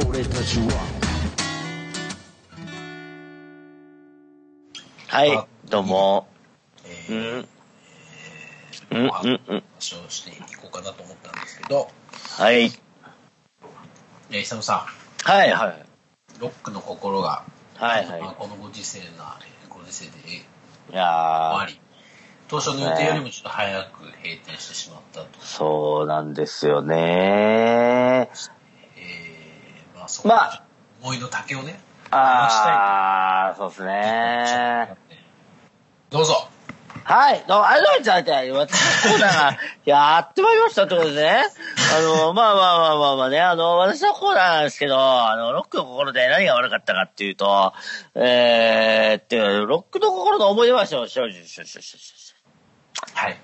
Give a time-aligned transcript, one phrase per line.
[0.00, 0.66] 俺たちは
[5.08, 6.26] はいあ、どうも。
[6.84, 7.48] うえーん。
[8.90, 9.62] うん、うん、うん。
[9.74, 11.88] 話をしていこうかなと思ったんですけど、
[12.38, 12.64] はい。
[12.64, 14.86] えー、久野さ
[15.24, 16.36] はい、はい。
[16.38, 17.44] ん、ロックの心が、
[17.76, 20.36] はい、まあはこのご時世な、えーご時世でえーい。
[20.36, 20.42] い
[20.96, 21.78] やー、終わり、
[22.48, 25.28] 当初の予定よりもちょっと早く閉店してしまったと。
[25.40, 28.50] そうなんですよねえー、
[30.02, 30.64] まあそこまあ。
[31.00, 31.78] 思いの丈をね、
[32.10, 34.96] あー、そうですね。
[36.10, 36.48] どうぞ。
[37.04, 38.74] はい、どうも、ありがとうございます。
[38.74, 41.44] 私のコーナーがやってまいりましたってことでね。
[41.96, 47.72] あの、まあまあまあまあまあね、あの、私のコーナーなんですけど、あの、ロックの心で何が悪かったかっていうと、
[48.16, 52.36] えー、っていう、ロックの心の思い出話をしようしようしようしようしようしよ
[53.14, 53.38] はい。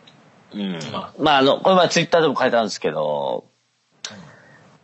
[0.55, 0.93] ううん。
[0.93, 1.15] ま。
[1.19, 3.45] まあ、あの、これ前ツイッターでも書いたんですけど、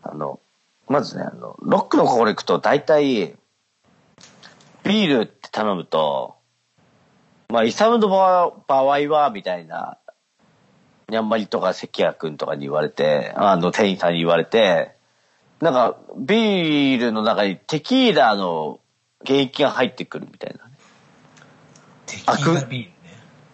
[0.02, 0.40] あの、
[0.88, 3.36] まずね、あの、ロックの心行くと大体、
[4.82, 6.36] ビールって頼むと、
[7.48, 9.98] まあ、イサムの場場合は、みたいな、
[11.08, 14.96] にゃんまりとか関谷くんとかに言われて、あの、店員さんに言われて、
[15.60, 18.80] なんか、ビールの中にテキーラの
[19.24, 20.70] 原液が入ってくるみたいな。
[22.06, 22.94] テキーラビールね。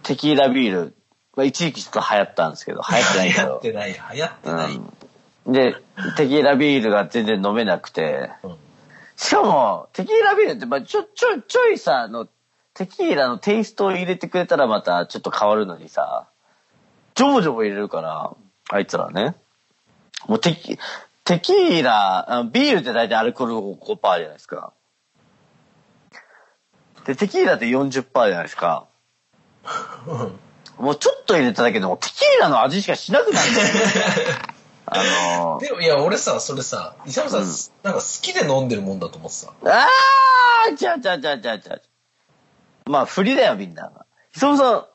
[0.03, 0.95] テキーラビール。
[1.37, 3.61] まあ、一時期ちょっと流行ったんですけど、流行ってないけど 流行っ。
[3.61, 4.75] てない、流行ってない。
[4.75, 4.93] うん。
[5.47, 5.75] で、
[6.17, 8.57] テキーラビールが全然飲めなくて、うん
[9.21, 12.27] しかも、テキーラビールって、まあちょ、ちょ、ちょいさ、あの、
[12.73, 16.27] テキーラのテイストを入れてくれたらまたちょっと変わるのにさ、
[17.15, 18.35] ジョボジョボ入れるから、
[18.71, 19.35] あいつらね。
[20.27, 20.79] もうテキ、
[21.25, 24.73] テキーラ、あビールって大体アルコール5%じゃないですか。
[27.05, 28.87] で、テキーラって40%じゃないですか。
[30.79, 33.49] もうちょっと入れただけでもテキーラの味しかしなくなる。
[34.87, 37.47] あのーでも、いや、俺さ、それさ、イサムさん、うん
[37.83, 39.53] なんか好きで飲んでるもんだと思ってた。
[39.71, 41.83] あーちゃうちゃうちゃうちゃうちゃう。
[42.87, 43.93] まあ、振りだよ、みんな。
[44.33, 44.87] ひそむさん、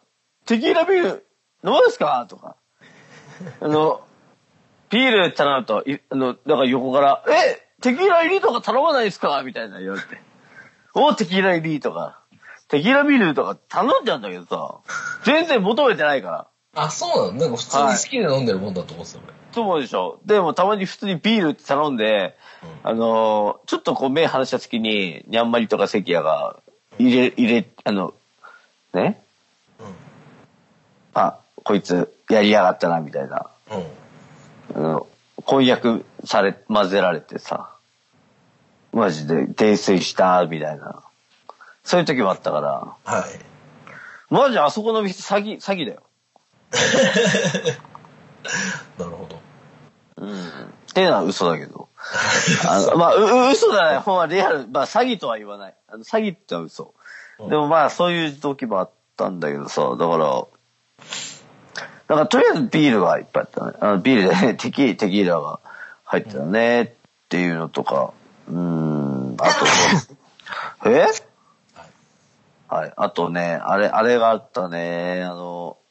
[0.45, 1.25] テキーラビール、
[1.63, 2.25] 飲むですか？
[2.29, 2.55] とか。
[3.61, 4.01] あの、
[4.89, 9.41] ビール頼むと、いあの、だから横から、え、テキーラ入りとか頼まないですか？
[9.43, 10.21] みたいな言われて。
[10.93, 12.19] おテキーラ入りとか、
[12.67, 14.77] テキーラビールとか頼んじゃうんだけどさ、
[15.23, 16.47] 全然求めてないから。
[16.75, 17.39] あ、そうなの？
[17.39, 19.33] なんか普通に好きで飲んでるもんだと思ってた、俺。
[19.53, 20.19] そう思うでしょ。
[20.25, 22.35] でもたまに普通にビールって頼んで、
[22.83, 26.57] あのーちょっとこう目離した時に、にゃんまりとか関谷が
[26.99, 28.13] 入れ、入れ、あの、
[28.93, 29.21] ね？
[29.79, 29.85] うん。
[31.13, 33.47] あ、こいつやりやがったな、みたいな。
[33.71, 34.75] うん。
[34.75, 35.07] あの、
[35.45, 37.69] 婚約され、混ぜられてさ、
[38.91, 41.01] マジで泥酔した、みたいな。
[41.83, 42.59] そういう時もあったか
[43.05, 43.29] ら、はい。
[44.29, 46.01] マジあそこの店詐欺、詐欺だよ。
[48.97, 49.39] なるほど。
[50.17, 50.31] うん。
[50.31, 50.33] っ
[50.93, 51.89] ていうのは嘘だけど。
[52.67, 53.99] あの、 まあ、嘘だね。
[53.99, 54.67] ほんまリアル。
[54.67, 55.73] まあ、詐欺とは言わない。
[55.87, 56.93] あの詐欺ってのは嘘。
[57.39, 60.45] うんでもまあ、そういう時もあったんだけどさ、だから、
[62.07, 63.73] だからとりあえずビールがいっぱいあったね。
[63.81, 65.59] あのビールで、ね、 テキテキーラが
[66.05, 66.89] 入ってたねっ
[67.27, 68.13] ていうのとか、
[68.47, 69.43] うーん、あ
[70.83, 71.07] と、え？
[72.67, 72.93] はい。
[72.95, 75.84] あとね、あれ、あれがあったね、あの、ん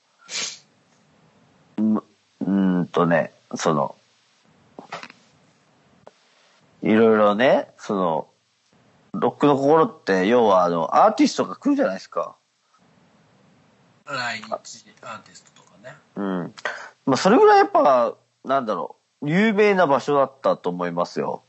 [2.44, 3.94] うーんとね、その、
[6.82, 8.28] いろいろね、その、
[9.12, 12.37] ロックの心って、要はあの、アーティストが来るじゃないですか。
[14.06, 15.94] 来日アーティストとかね。
[16.16, 16.54] うん。
[17.06, 21.43] まあ、それぐらいやっぱ、なんだろう、有名な場所だったと思いますよ。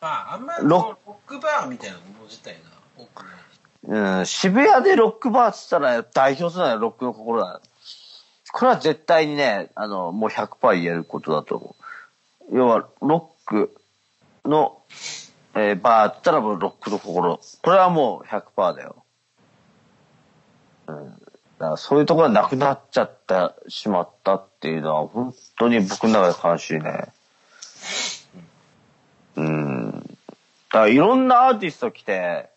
[0.00, 2.58] まあ、あんまりロロックバーみたいなもの自体が
[2.96, 4.18] 多くない。
[4.18, 7.60] うん、渋谷でロックバーって言ったら代表するのはロックの心だ。
[8.52, 11.76] これは絶対にね、あの、もう100%言えることだと思
[12.50, 12.56] う。
[12.56, 13.76] 要は、ロック
[14.44, 14.82] の、
[15.54, 17.40] えーバーったらもうロックの心。
[17.62, 19.04] これはもう100%だよ。
[20.86, 21.10] うん。
[21.10, 27.08] だからそういうところがなくなっちゃった、しまったっていうのは、本当に僕の中で悲しいね。
[29.36, 30.00] うん。
[30.00, 30.06] だ
[30.70, 32.50] からいろんなアーティスト来て、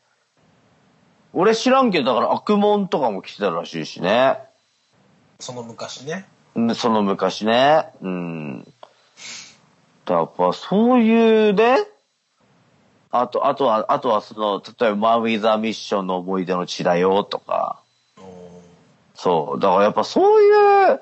[1.33, 4.39] 俺知らんけど、だから悪門とかも来てたらしいしね。
[5.41, 6.25] その昔ね。
[6.55, 7.89] うんその昔ね。
[8.01, 8.63] うん。
[10.05, 11.77] だやっぱそういうね、
[13.09, 17.81] あと、あとは、あとはその、例えばマン・ウィザー・ミッションの思い出の地だよとか、
[18.17, 18.23] うん
[19.15, 19.59] そう。
[19.59, 21.01] だからやっぱそういう、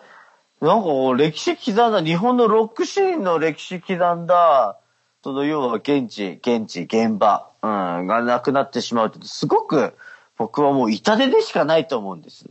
[0.62, 4.78] なんかこう歴史刻んだ、日本のロックシーンの歴史刻んだ、
[5.24, 9.94] その要は現地、現地、現場、うん、がなくなってしまうって、すごく
[10.38, 12.50] 僕はもう痛手でしかないと思うんです。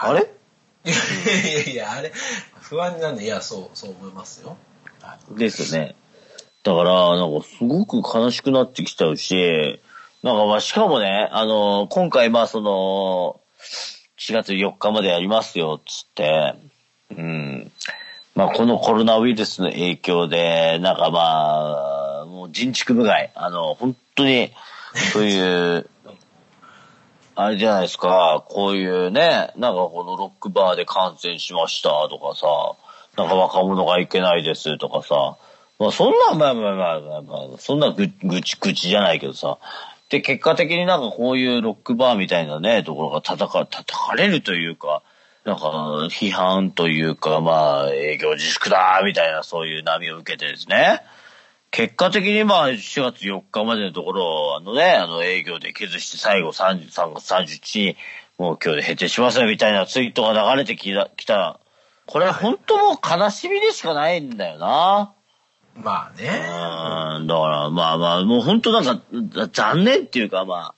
[0.00, 0.30] あれ？
[0.84, 2.12] いいやいやいや、あれ、
[2.60, 3.24] 不安になるね。
[3.24, 4.56] いや、そう、そう思いますよ。
[5.30, 5.94] ですよね。
[6.62, 9.80] だから、なんかすごく悲しくなってきちゃうし、
[10.22, 13.40] なんかまあしかもね、あの今回まあその、
[14.18, 16.54] 4月4日までやりますよ、つって、
[17.16, 17.72] うん。
[18.34, 24.52] まあこのコロナウイルスの影響で、なんかまあ、もう人畜無害、あの、本当に、
[25.12, 25.88] そういう、
[27.40, 32.46] あれじゃないですか、こういうね、なんかこのロックバーで感染しましたとかさ、
[33.16, 35.38] なんか若者がいけないですとかさ、
[35.78, 39.58] まあそんな、まあまあまあまあ、そんなぐぐちぐちじゃないけどさ、
[40.08, 45.04] で、結果的になんかこういうロックバーみたいなね、ところが叩か、叩かれるというか、
[45.44, 51.02] なんか批判というか、まあ営業自粛だみたいなそういう波を受けてですね、
[51.70, 57.96] 結果的にまあ4月4日までのところをあのね、あの営業で削して最後30 3月31日に
[58.38, 61.60] もう今日で閉店しますよみたいなツイートが流れてきた、きた
[62.06, 65.12] これ本当もう悲しみでしかないんだよな。
[65.74, 66.28] まあね。
[67.20, 70.74] うん、だからまあまあ、もう本当なんか残念っていうかまあ、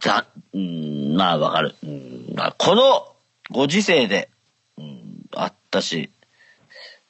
[0.00, 1.74] ざ、うん、まあわかる。
[1.82, 3.14] うん、まあこの
[3.50, 4.28] ご時世で、
[4.76, 6.10] うん、あったし、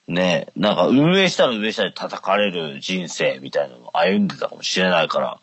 [0.09, 5.39] ねえ、なんか運営したら運営したら叩かれる人生みたいなのを歩んでたかもしれないから。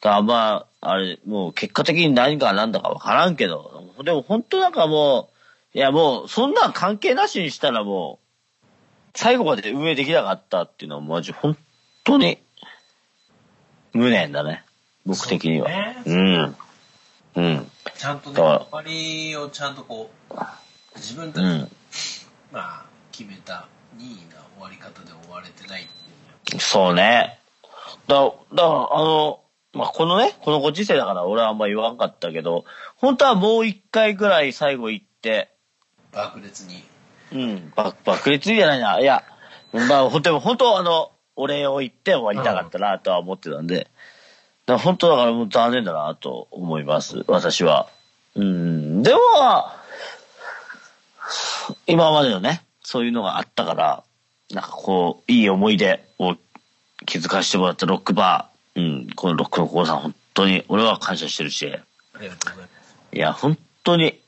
[0.00, 5.30] だからまあ、あれ、もう結果的に何が何だかわからんけど、でも本当なんかも
[5.74, 8.18] う、いやもうそんなん関係なしにしたらも
[8.64, 8.66] う、
[9.14, 11.56] 最後まで運営できなかったっていうのはマジ本
[12.02, 12.42] 当に
[13.92, 14.64] 無念だね。
[15.06, 15.68] 僕的には。
[16.04, 16.56] そうね
[17.36, 17.44] うん。
[17.44, 17.70] うん。
[17.96, 20.34] ちゃんとね、終わりをちゃんとこう、
[20.96, 21.68] 自分たち、うん。
[22.50, 23.68] まあ、決めた
[24.00, 25.86] 任意な終わり方で終われてないっ
[26.44, 27.38] ていうそうね。
[28.06, 28.64] だ、だから、あ
[29.04, 29.40] の、
[29.72, 32.64] まあ、このね、このご時世だから俺はあんま言わんかったけど、
[32.96, 35.50] 本当はもう一回ぐらい最後行って、
[36.12, 36.82] 爆裂に。
[37.32, 38.98] うん、爆爆裂じゃないな。
[38.98, 39.22] いや、
[39.72, 43.88] まあ、でも本当あの、お礼を言って終わりたかったなとは思ってたんで、だか
[44.72, 47.88] ら本当だからもう残念だなと思います、私は。
[48.34, 49.20] うん、でも、
[51.86, 54.02] 今までのね、そういうのがあったから、
[54.50, 56.34] なんかこう、いい思い出を
[57.06, 61.78] 気づかせてもらったロックバー、うん、このロックのコーさん本当に俺は感謝してるし、あ
[62.20, 62.96] りがとうございます。
[63.12, 64.20] いや、本当に。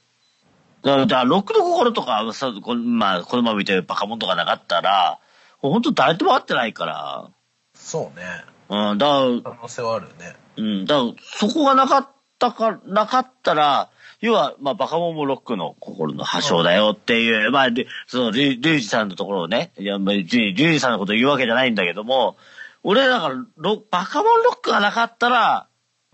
[0.84, 5.18] だから、ロックの心とか、さこのまあ、このまま見てるバカモンとかなかったら、
[5.58, 7.30] 本当誰とも会ってないから、
[7.74, 8.44] そうね。
[8.68, 10.36] うん、だから、可能性はあるよね。
[10.56, 13.88] うん、だから、そこがなかったか、なかったら、
[14.22, 22.36] 要は、まあ、バカモンもロックの心の破傷だよっていう、まあ、でその、リュリュウジさんのところをね、いや、まあ、リュリュウジさんのことを言うわけじゃないんだけども、
[22.84, 25.66] 俺だから、ロバカモンロックがなかったら、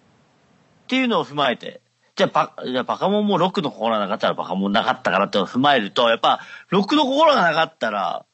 [0.02, 1.82] っていうのを踏まえて、
[2.16, 6.40] じゃあ、バじゃあバカモンもロックの心がなかったらバカモンなかったからっていうのを踏まえると、やっぱ、
[6.70, 8.25] ロックの心がなかったら、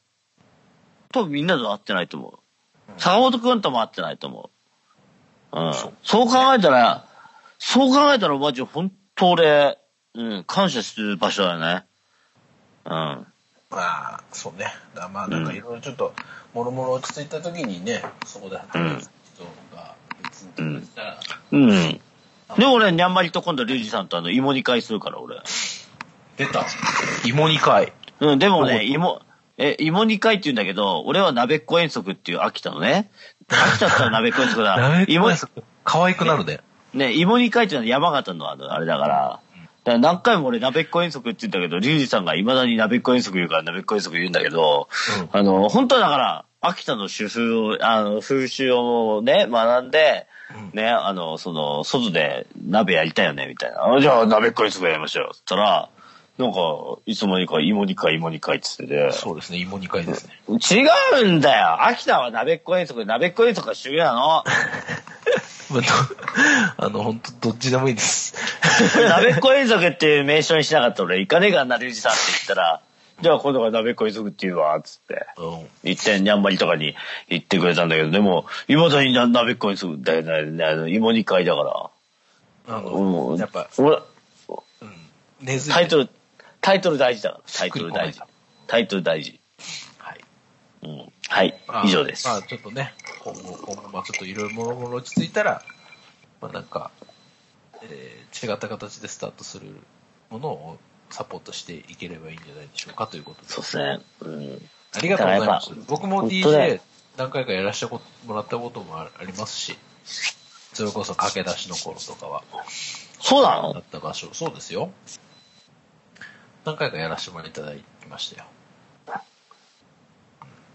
[1.11, 2.39] 多分みんなと会ってないと思う。
[2.97, 4.51] 坂本くんとも会ってないと思
[5.51, 5.59] う。
[5.59, 5.73] うん。
[6.01, 7.05] そう考えたら、
[7.59, 9.77] そう考えたらマジ本当俺、
[10.13, 11.85] うん、感謝する場所だよね。
[12.85, 12.91] うん。
[12.91, 13.25] ま
[13.71, 14.67] あ、そうね。
[15.11, 16.13] まあ、なんかいろいろちょっと、
[16.53, 19.43] もろもろ落ち着いた時にね、そこで働く人
[19.75, 21.19] が別にしたら、
[21.51, 21.69] うん。
[21.69, 25.37] でも俺、にゃんまりと今度、リュウジさんとあの、芋煮会するから、俺。
[26.37, 26.65] 出た。
[27.25, 27.91] 芋煮会。
[28.19, 29.21] うん、でもおね、芋、
[29.57, 33.09] え、芋煮会って言うんだけど、俺は鍋っこ遠足っていう秋田のね。
[33.47, 35.03] 秋田ったら鍋っこ遠足だ。
[35.07, 35.29] 芋、
[35.83, 36.59] 可愛くなるね。
[36.95, 39.39] ね、芋煮会っていうのは山形のあの、あれだから、
[39.83, 44.87] だから何回も俺鍋っこ遠足って言うんだけど、リュウジさんが未だに鍋っこ遠足言うから鍋っこ遠足言うんだけど、
[45.31, 50.27] あの、本当はだから、秋田の主風を、あの、風習をね、学んで、
[50.73, 53.93] ね、あの、その、外で鍋やりたいよね、みたいな。
[53.93, 55.35] あじゃあ、鍋っこ遠足やりましょう。
[55.35, 55.89] つったら、
[56.37, 56.59] なんか、
[57.05, 60.33] いつもにか芋煮会、芋煮会って言ってて、そうですね、芋煮会ですね。
[60.49, 60.85] 違
[61.23, 64.43] うんだよ秋田は鍋っこ遠足、鍋っこ遠足が主流なの。
[65.71, 65.81] ま
[66.77, 68.35] あの、本当どっちでもいいです。
[69.09, 72.81] 鍋っこ遠足っていう名称にしなかったら俺行かねえからな、リュウジさんって言ったら、
[73.21, 75.25] じゃあ今度から鍋っこ遠足って言うわ、つって。
[75.37, 75.67] うん。
[75.83, 76.95] 行って、にゃんまりとかに
[77.29, 81.63] 行ってくれたんだけど、でも、未だにな鍋っこ遠足だよね、あの芋煮会だか
[82.67, 82.75] ら。
[82.75, 83.97] あの、うんやっぱ、俺、
[84.81, 84.89] うん。
[85.41, 86.09] 根付いてタイトル、
[86.65, 87.43] タイトル大事だから。
[87.45, 88.21] タイトル大事。
[88.65, 89.39] タイトル大事。
[89.99, 90.21] はい。
[90.81, 91.13] うん。
[91.27, 92.27] はいまあ、以上です。
[92.27, 95.61] まあ、ちょっとね、今後、今後、まあ、ちょっといろいろもろもろ落ち着いたら、
[96.41, 96.89] まあ、なんか、
[97.83, 99.67] えー違った形でスタートする
[100.29, 100.77] ものを
[101.09, 103.47] サポートしていければいいんじゃないでしょうかということで。
[103.47, 103.99] そうですね。
[104.21, 104.69] うん。
[104.93, 105.71] ありがとうございます。
[105.87, 106.81] 僕も DJ
[107.17, 108.01] 何回かやらせても
[108.35, 109.77] らったこともありますし、
[110.73, 112.43] それこそ駆け出しの頃とかは、
[113.21, 113.73] そうなの？
[113.73, 114.91] だった場所、そうですよ。
[116.65, 118.47] 何回かやらせてもらいいただきましたよ。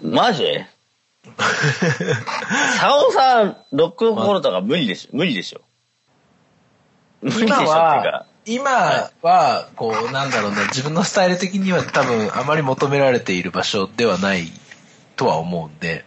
[0.03, 0.45] マジ？
[2.79, 5.61] サオさん、ロックの心とか無理でしょ無理でしょ。
[7.21, 8.71] 無理でしょっていう今はか、、今
[9.23, 14.47] は、こう、なんだろうな、自分のスタイル的には多分あまり求められている場所ではない
[15.17, 16.05] とは思うんで、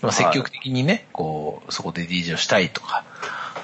[0.00, 3.04] まあ、積極的にね、こう、そこで DJ をしたいとか、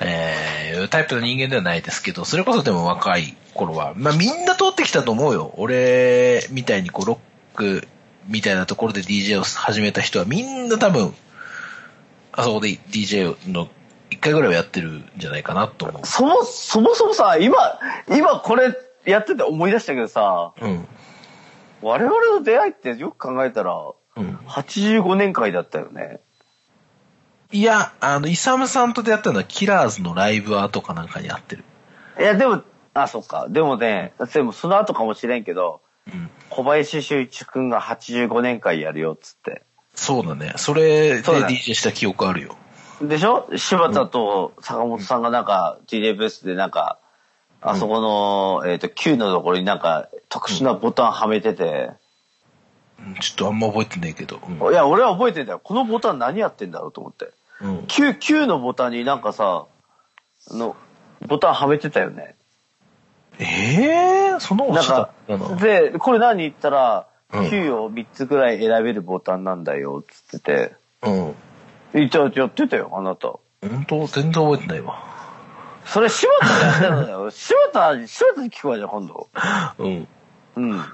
[0.00, 5.54] えー、タイプの人間ではないですけど、それこそでも若い頃は、まあみんな通ってきたと思うよ。
[5.56, 7.86] 俺みたいにこう、ロック
[8.28, 11.14] みたいなところで DJ を始めた人はみんな多分、
[12.32, 13.68] あそこで DJ の
[14.10, 16.06] 一回ぐらいはやってるんじゃないかなと思う。
[16.06, 17.56] そも、そもそもさ、今、
[18.08, 18.74] 今これ
[19.04, 20.86] やってて思い出したけどさ、うん。
[21.82, 23.74] 我々の出会いってよく考えたら、
[24.16, 24.36] うん。
[24.48, 26.20] 85年会だったよね。
[27.54, 31.62] いや、あの、イサムさんと出会ったのはキラーズのライブアートかなんかに会ってる。
[32.18, 33.46] いや、でも、あ、そっか。
[33.48, 35.80] でもね、でもその後かもしれんけど、
[36.12, 36.30] うん。
[36.50, 39.62] 小林修一くんが85年会やるよ、っつって。
[39.94, 40.54] そうだね。
[40.56, 42.56] それで DJ した記憶あるよ。
[43.00, 43.48] でしょ？
[43.56, 46.98] 柴田と坂本さんがなんか、スでなんか、
[47.60, 51.92] あそこの、えっ、と、Q のところになんか、特殊なボタンはめてて、
[52.98, 54.40] うんちょっとあんま覚えてないけど。
[54.44, 54.72] うん。
[54.72, 55.60] いや、俺は覚えてんだよ。
[55.62, 57.30] このボタン何やってんだろうと思って。
[57.60, 59.66] うん、Q、Q のボタンになんかさ、
[60.50, 60.76] あの、
[61.26, 62.34] ボタンはめてたよね。
[63.38, 64.74] ええー、そんなこと
[65.28, 70.76] なんかで、これ何言ったら、うん Q を3つぐらい選べるボタンなんだよ、つってて。
[71.02, 71.34] うん。
[71.92, 73.28] 言ってやってたよ、あなた。
[73.60, 74.06] 本当？
[74.06, 75.02] 全然覚えてないわ。
[75.84, 77.30] それ柴田がやってるんだよ。
[77.32, 79.28] 柴田、柴田に聞くわじゃん、今度。
[79.78, 80.08] うん。
[80.56, 80.70] うん。
[80.70, 80.84] ま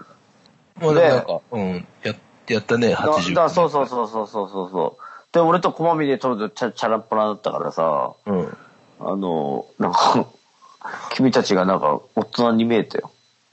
[0.81, 1.87] あでもなんか、うん。
[2.02, 2.14] や、
[2.49, 3.35] やったね、だ80。
[3.35, 5.10] だそうそうそうそうそうそうそう。
[5.32, 8.56] で、俺と駒見で撮るとチャチャランポラだったからさ、うん。
[9.00, 10.26] あの、なんか、
[11.14, 13.10] 君たちがなんか大人に見えたよ。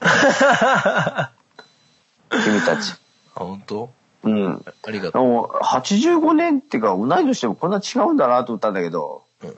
[2.30, 2.92] 君たち。
[3.34, 3.90] あ、本当？
[4.24, 4.64] うん。
[4.86, 5.22] ありがとう。
[5.22, 9.56] もう85年っていうか同い年でもこんな違うんだなと思ったんだけど、うん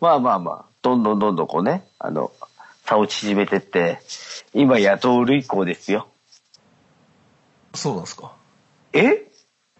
[0.00, 2.32] まあまあまあ、どんどんどんどんこうね、あの、
[2.86, 4.00] 差を縮めてって、
[4.54, 6.08] 今野党類校ですよ。
[7.74, 8.32] そうなんですか？
[8.94, 9.29] え？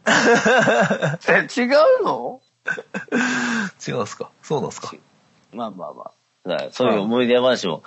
[1.29, 2.41] え違うの？
[3.87, 4.31] 違うんですか？
[4.43, 4.93] そうなんですか？
[5.53, 6.13] まあまあまあ。
[6.73, 7.83] そういう思い出話も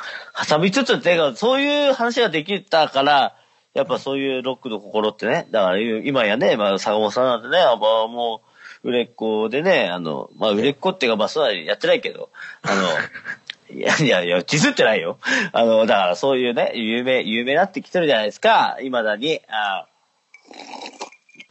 [0.48, 3.36] 挟みつつっていうか、そういう話ができたから、
[3.74, 7.76] やっぱそういうロックの心ってね、だから今やね、まあ坂本さんなんてね、まあ
[8.08, 8.42] も
[8.84, 12.30] う売れっ子でね、あの、まあ売れっ子っていうかまあそうはやってないけど、
[12.62, 12.84] あの、
[13.76, 15.18] い やいやいや、ディスってないよ。
[15.52, 19.42] あの、だからそういうね、有名、有名になってきてるじゃないですか、未だに。
[19.50, 19.88] あ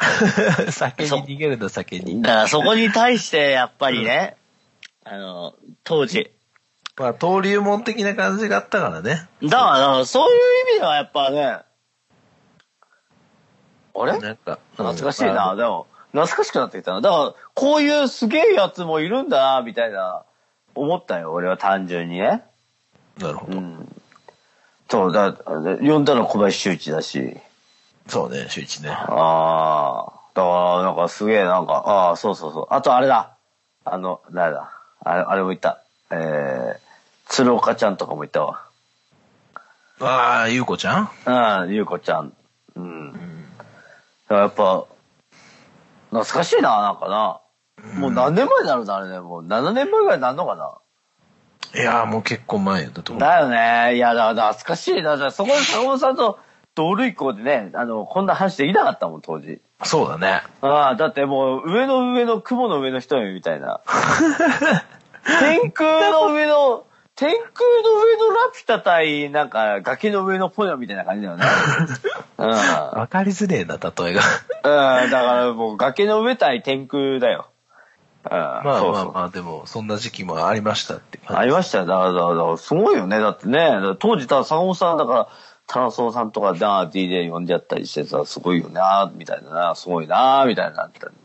[0.72, 2.22] 酒に逃げるんだ、酒に。
[2.22, 4.36] だからそこに対してやっぱりね、
[5.04, 5.54] あの、
[5.84, 6.30] 当時、
[6.96, 9.10] まあ、登竜門的な感じがあったからね。
[9.10, 11.58] だから、だからそういう意味ではやっぱね、
[13.94, 14.18] あれ？
[14.18, 15.54] なんか、懐かしいな。
[15.56, 17.00] でも、懐かしくなってきたな。
[17.00, 20.24] だから、こういうすげえやつもいるんだな、みたいな、
[20.74, 22.44] 思ったよ、俺は単純にね。
[23.18, 23.58] なるほど。
[23.58, 24.02] うん。
[24.90, 27.38] そう、だ、呼んだの小林修一だし。
[28.08, 28.90] そうね、周一ね。
[28.90, 30.12] ああ。
[30.34, 32.66] だから、なんかすげえ、なんか、ああ、そうそうそう。
[32.70, 33.36] あとあれだ。
[33.84, 34.70] あの、誰だ。
[35.04, 35.82] あれ、あれもいた。
[36.10, 36.78] えー、
[37.26, 38.62] 鶴岡ちゃんとかもいたわ。
[40.00, 41.10] ああ、ゆうこちゃん？
[41.26, 42.32] うん、ゆうこちゃん。
[42.74, 43.12] うん。
[43.12, 43.18] だ
[44.28, 44.84] からやっぱ、
[46.10, 47.40] 懐かしいな、なんかな。
[48.00, 49.20] もう何年前になるんだ、あれね。
[49.20, 50.72] もう7年前ぐらいになるのかな。
[51.74, 53.20] いやーもう結構前だと思う。
[53.20, 53.96] だよね。
[53.96, 55.30] いや、だから懐かしいな。
[55.30, 56.38] そこで坂本さんと
[56.74, 59.60] 同類校でね、あの、こんな話できなかったもん、当時。
[59.84, 60.42] そうだね。
[60.62, 63.80] ああ、だってもう、上の上の雲の上の人みたいな。
[65.40, 71.44] 天空の上の、天空の上のラピュタ対、なんか、崖の上のポニョみたいな感じだよね。
[72.38, 72.48] うん。
[72.48, 74.22] わかりづれえな、例えが。
[75.02, 77.46] うん、だからもう崖の上対天空だよ。
[78.24, 81.42] うん、まあまあまあ、でも、そんな時期もありましたって感じ。
[81.42, 81.86] ありましたよ。
[81.86, 83.18] だから、だからすごいよね。
[83.18, 85.28] だってね、当時、た坂本さんだから、
[85.66, 91.16] タナソーさんとかな、DJ 呼んじゃったりしてさ、すごいよな、みたいなな、すごいな、みたいになってたんだ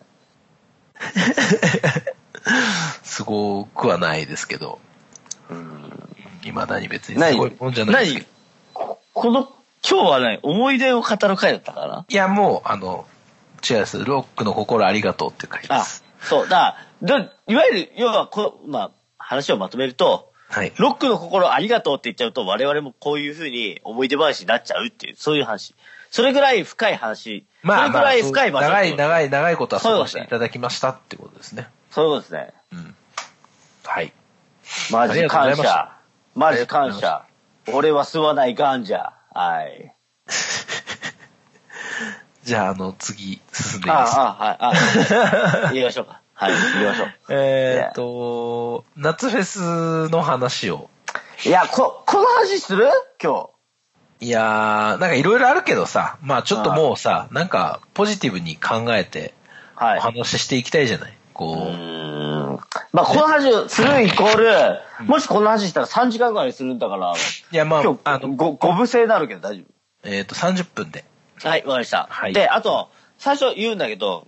[3.03, 4.79] すごくはないですけど。
[5.49, 6.15] うん。
[6.43, 8.27] 未だに別にすごいもんじゃないですけど。
[8.73, 9.49] ここの、
[9.87, 12.05] 今日はね、思い出を語る回だったかな？
[12.07, 13.05] いや、もう、あの、
[13.69, 14.03] 違います。
[14.03, 20.71] ロックの心ありがとうっていう回であす。、そう、だから、だいわゆる、要はこ、まあ、話をまとめると、はい。
[20.77, 25.75] ロックの心ありがとうって言っちゃうと、我々もこういうふうに思い出話になっちゃうっていう、そういう話。
[26.09, 27.45] それぐらい深い話。
[27.63, 28.67] まあ、それぐらい深い場所。
[28.69, 31.67] 長い長い長いことはそうですね過ごしていただきましたってことですね。
[31.91, 32.53] そういうことですね。
[32.73, 32.95] うん。
[33.85, 34.13] はい。
[34.91, 35.91] マジ感謝。
[36.35, 37.23] マジ感謝。
[37.73, 39.09] 俺は吸わないガンジャ。
[39.33, 39.93] はい。
[42.43, 44.21] じゃあ、あの、次、進んでいいですか？
[44.21, 44.57] ああ、はい、
[45.67, 46.21] あ、 言いましょうか。
[46.39, 47.07] はい、言いましょう。
[47.29, 50.87] えーっと、夏フェスの話を。
[51.43, 52.87] いや、こ、この話する？
[53.19, 53.49] 今
[54.19, 59.33] いやー、なんかいろいろあるけどさ、まあちょっともうさ、なんかポジティブに考えて
[59.75, 59.83] 日。
[59.83, 60.01] はいお。
[60.01, 61.57] 話ししていきたいじゃない、うこう。
[61.57, 62.59] ーん。
[62.91, 67.13] まあ、この話をするイコール、もしこの話したら3時間ぐらいするんだから、
[67.51, 69.63] いや、まあ、今日、あの、ご、ご無声になるけど大丈
[70.03, 71.03] えーっと、30分で。
[71.39, 71.49] 夫。
[71.49, 72.07] はい、わかりました。
[72.09, 74.27] はいで、あと、最初言うんだけど、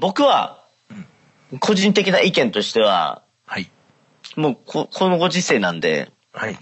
[0.00, 0.65] 僕は、
[1.60, 3.70] 個人的な意見としては、はい。
[4.36, 6.54] もうこ、このご時世なんで、はい。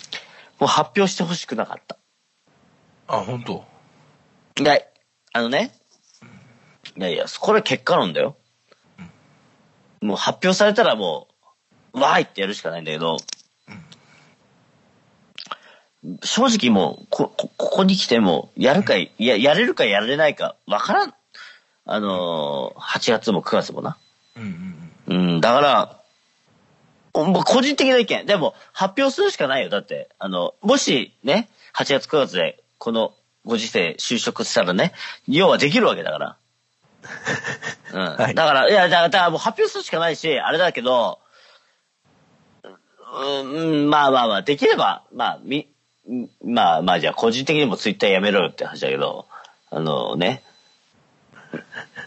[0.60, 1.96] もう発表してほしくなかった。
[3.06, 3.64] あ、本当？
[4.60, 4.78] いや、
[5.32, 5.72] あのね、
[6.96, 8.36] いやいや、これ結果論だよ。
[10.00, 11.28] もう発表されたらも
[11.94, 13.16] う、わーいってやるしかないんだけど、
[16.22, 21.14] 正直もう、こ、こここに来ても、やるか、いや、やれるかやれないか、わからん。
[21.86, 23.96] あのー、8月も9月もな。
[24.36, 26.00] うんだから、
[27.12, 28.26] 個人的な意見。
[28.26, 29.70] でも、発表するしかないよ。
[29.70, 33.14] だって、あの、もしね、8月9月で、この
[33.44, 34.92] ご時世就職したらね、
[35.28, 36.36] 要はできるわけだから。
[37.92, 38.16] うん。
[38.16, 41.20] はいだから、いや、だから、だからもう発表するしかないし、あれだけど、
[43.16, 45.68] うん、まあまあまあ、できれば、まあ、み、
[46.44, 49.26] まあまあ、じゃあ個人的にもツイッターやめろよって話だけど、
[49.70, 50.42] あのね、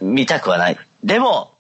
[0.01, 0.77] 見たくはない。
[1.03, 1.56] でも、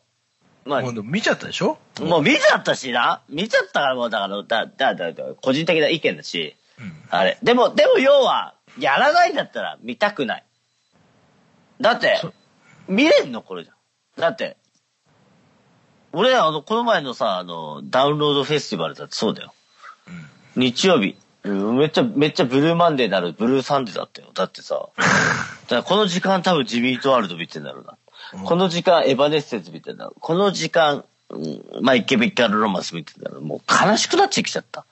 [0.67, 1.77] まあもう、見ちゃったでしょ？
[2.01, 3.21] もう見ちゃったしな。
[3.29, 6.93] 見ちゃったからもうだから、だ、だ、だ、だ、個人的な意見だし、うん。
[7.09, 7.37] あれ。
[7.41, 10.43] でも、でも要は、やらないんだったら見たくない。
[11.81, 12.33] だってそ、
[12.87, 13.75] 見れんのこれじゃん。
[14.21, 14.57] だって、
[16.13, 19.53] 俺、あの、この前のさ、あの、ダウンロードフェスティバルだってそうだよ。
[20.55, 21.17] 日曜日。
[21.43, 24.29] うんめっちゃ、めっちゃブルーマンデーなるブルーサンデーだったよ。
[24.33, 24.89] だってさ、
[25.69, 27.97] だこの時間多分ジミートワールド見てんだろうな。
[28.43, 30.19] この時間エヴァネッセンス見てんだろう。
[30.19, 33.41] この時間、うんマイケビッカルロマンス見てんだろう。
[33.41, 34.85] もう悲しくなってきちゃった。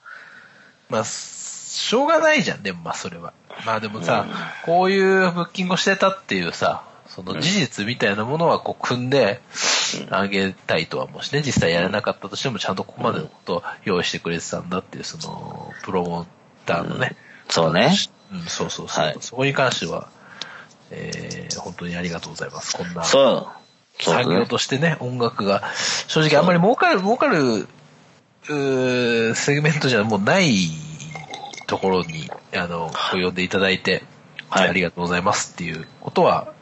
[0.90, 3.32] まあ、しょうがないじゃん、でもまあそれは。
[3.64, 4.26] まあでもさ、
[4.64, 9.40] こういうブッキングをしてたっていうさ、その事実みたいなものはこう組んで
[10.10, 16.26] あげたいとは思うしね、実際やれなかったとしてもちゃんとここまでのことを用意してくれてたんだっていう、その、プロモー
[16.66, 17.16] ターのね。
[17.48, 17.94] そうね。
[18.32, 19.04] うん、そうそうそう。
[19.04, 20.10] はいそこに関しては、
[20.90, 22.76] えー、本当にありがとうございます。
[22.76, 23.04] こんな。
[23.04, 24.02] そう。
[24.02, 25.62] そう産業としてね、音楽が、
[26.06, 30.68] 正直あんまり儲かる、儲かる、うーセグメントじゃもうない
[31.66, 34.04] ところに、あの、呼んでいただいて、
[34.48, 36.52] はいありがとうございますっていうことは、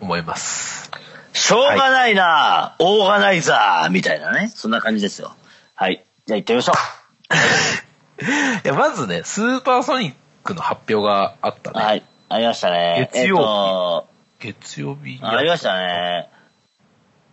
[0.00, 0.90] 思います。
[1.32, 4.52] しょうがないな、オーガナイザーみたいなね。
[4.54, 5.34] そんな感じですよ。
[5.74, 6.04] はい。
[6.26, 6.72] じゃあ行ってみましょ
[8.64, 11.74] いや、まずね、スーパーソニックの発表があったう。
[11.74, 11.80] ね。
[11.82, 12.04] はい。
[12.28, 13.08] ありましたね。
[13.12, 16.28] 月曜日えっと月曜日にありましたね。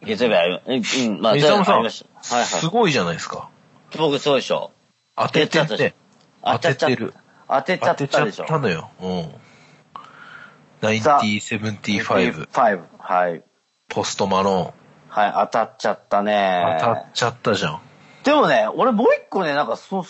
[0.01, 1.73] 月曜日ありま、うん、まあ、ありました。
[1.73, 2.45] はいはい。
[2.45, 3.49] すごいじゃないですか。
[3.97, 4.71] 僕そうでしょ。
[5.15, 5.95] 当てててやってたでしょ。
[6.43, 7.13] 当てちゃっ当ててる。
[7.47, 8.45] 当てちゃ当てちゃっったでしょ。
[8.45, 8.89] たのよ。
[9.01, 11.01] うん。
[11.01, 12.83] さあ9075、5。
[12.99, 13.43] はい。
[13.89, 14.73] ポストマロ
[15.09, 16.21] はい、当たっちゃった。
[16.21, 16.77] ね。
[16.79, 17.79] 当たっちゃったじゃん。
[18.23, 20.03] でもね、俺もう一個ね、なんかそう、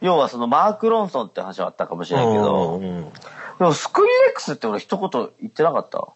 [0.00, 3.12] 要はそのマーク・ロンソンって話はあったかもしれないけど、うんうん
[3.58, 6.08] でもスクリレックスって俺一言言ってなかった？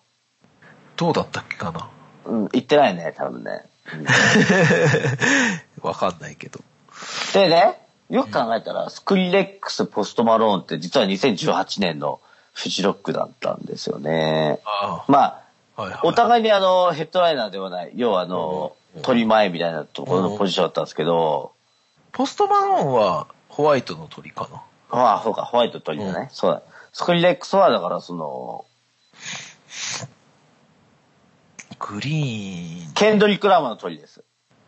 [0.96, 1.88] どうだったっけかな？
[2.26, 3.62] うん、言ってないね、多分ね。
[5.80, 6.60] わかんないけど。
[7.32, 12.20] でね、よく考えたら、スクリレックス・ポストマローンって実は2018年の
[12.52, 14.60] フジロックだったんですよね。
[14.66, 15.42] あまあ、
[15.76, 16.00] あ、はいはい。
[16.02, 21.52] お互いにあの、ヘッドライナーではない、要はあのうん、取り前みたいなところのポジションだったんですけど、
[22.12, 24.62] ポストマローンはホワイトの鳥かな？
[24.90, 26.18] ああ、そうか、ホワイト取りだね。
[26.20, 26.62] うんそうだ。
[26.98, 28.64] スクリレックスはだからその、
[31.78, 34.24] グリーン、ケンドリック・ラーマーの鳥です。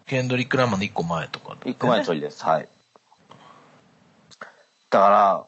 [0.06, 2.44] ケンドリック・ラマの一個前とか、一個前の鳥です。
[2.44, 2.68] はい。
[4.90, 5.46] だから、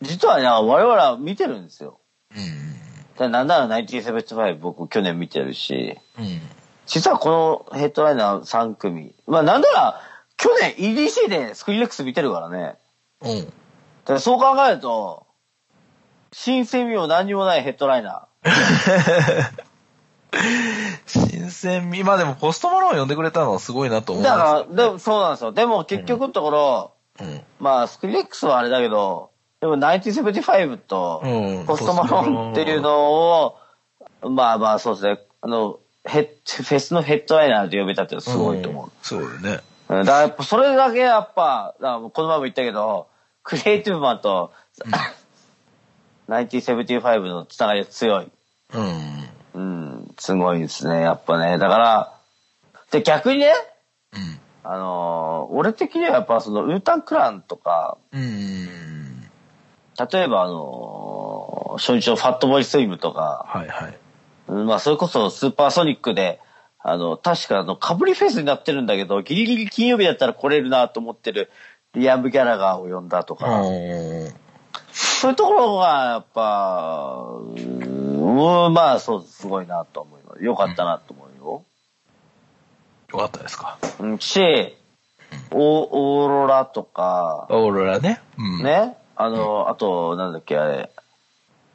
[0.00, 2.00] 実はね、我々は見てるんですよ。
[2.34, 3.18] うん。
[3.18, 6.40] でなんなら1975僕去年見てるし、うん。
[6.86, 10.00] 実はこのヘッドライナー3組、まあなんなら
[10.38, 12.76] 去年 EDC でスクリレックス見てるからね。
[13.20, 13.44] うん。
[13.44, 13.44] だ
[14.06, 15.23] からそう考えると、
[16.36, 18.26] 新鮮味も何にもないヘッドライナ
[21.06, 24.16] 新鮮味、まあでもポストマローン呼んでくれたのはすごいなとー。
[24.16, 25.52] 思いまだから、でもそうなんですよ。
[25.52, 27.24] でも結局のところ、す。
[27.24, 27.40] うん。
[27.60, 33.56] まあスクリレックスはあれだけど、でも1975とうんポストマローンっていうのを、
[34.28, 38.90] まあまあそうですね、あの、ヘッフェスのヘッドライナーで呼べたってすごいと思う。
[39.02, 39.36] そうよね。
[39.38, 43.06] うんだからやっぱそれだけやっぱ、この前も言ったけど、
[43.44, 44.50] クリエイティブマンと、
[46.28, 48.28] 1975のつながりが強い。
[48.72, 49.28] うん。
[49.54, 51.58] うん、すごいですね、やっぱね。
[51.58, 52.14] だから、
[52.90, 53.52] で、逆にね、
[54.12, 54.40] うん。
[54.66, 59.20] あのー俺的にはやっぱそのウータンクランとか、うん。
[60.10, 63.98] 例えばあのー初日のファットボーイスイムとか、はいはい。
[64.48, 66.40] うんまあそれこそスーパーソニックで、
[66.78, 71.50] あの、確かあの、かぶりフェスになってるんだけど、ギリギリ金曜日だったら来れるなと思ってる
[71.94, 74.34] リアム・ギャラガーを呼んだとか、うん。
[74.96, 80.44] そういうところが、やっぱ、うーん、まあそう、すごいなと思います。
[80.44, 81.64] よかったなと思うよ。
[83.10, 83.78] よかったですか？
[83.98, 84.76] うん、し、
[85.50, 88.20] オオーロラとか、オーロラね。
[88.38, 88.64] うん。。
[88.64, 90.90] ね、あの、あと、なんだっけ、あれ、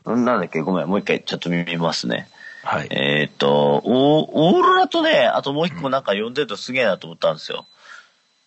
[0.05, 2.29] なんだっけ、ごめん、もう一回ちょっと見ますね。
[2.63, 2.87] はい。
[2.89, 7.65] えーっと、オオーロラとね、あともう一個なんか呼んでるとすげえなと思ったんですよ。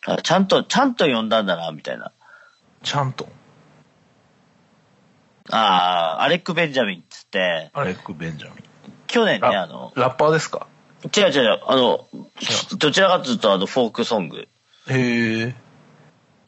[0.07, 2.13] あちゃんと、ちゃんと呼んだんだな、みたいな。
[2.83, 3.29] ちゃんと？
[5.51, 8.59] ああ、アレック・ベンジャミンっつって、アレック・ベンジャミン。
[9.07, 10.67] 去年ね、ラあの、ラッパーですか？
[11.17, 12.07] 違う違う違う、あの、
[12.79, 14.47] どちらかというとあの、フォークソング。
[14.89, 15.55] へえ。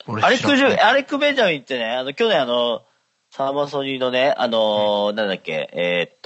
[0.07, 2.83] 俺アレック・ジュアレック・ベンジャミンってね、あの、去年あの、
[3.30, 6.20] サーマソニーのね、あの、なんだっけ、えーっ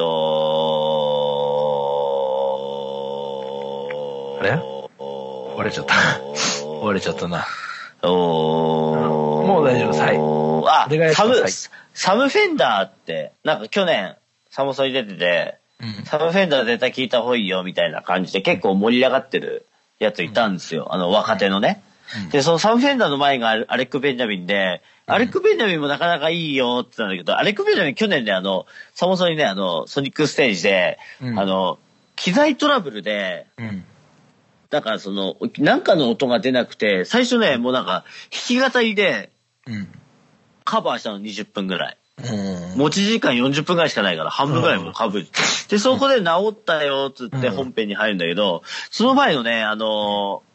[2.78, 4.60] と、あれ？
[5.56, 5.94] 割れちゃった
[6.84, 7.46] 割れちゃったな。
[8.02, 8.08] お
[9.46, 10.16] もう大丈夫はい
[10.66, 11.34] あサム
[11.94, 14.16] サムフェンダーって、なんか去年、
[14.50, 16.04] サムソニー出てて、うん。
[16.04, 19.66] サムフェンダー絶対聞いた方がいいよ、みたいな感じで結構盛り上がってる
[19.98, 20.94] やついたんですよ。
[20.94, 21.82] あの、若手のね。
[21.82, 21.88] うん
[22.30, 31.78] で、そのサムフェンダーの前がアレック・ベンジャミンで、アレック・ベンジャミンもなかなかいいよって言ったんだけど、アレック・ベンジャミン去年ね、あの、サモソニーね、あの、ソニックステージで、うんあの、
[32.16, 33.84] 機材トラブルで、うん。
[34.70, 39.30] だからその、なんかの音が出なくて、最初ね、もうなんか、弾き語りで
[39.66, 39.88] うん。
[40.68, 41.98] カバーしたの20分ぐらい。
[42.18, 42.78] うん。
[42.78, 45.26] 持ち時間40分ぐらいしかないから、半分ぐらいもうかぶる。
[45.68, 50.48] で、そこで治ったよ、つってうん本編に入るんだけど、その前のね、あのー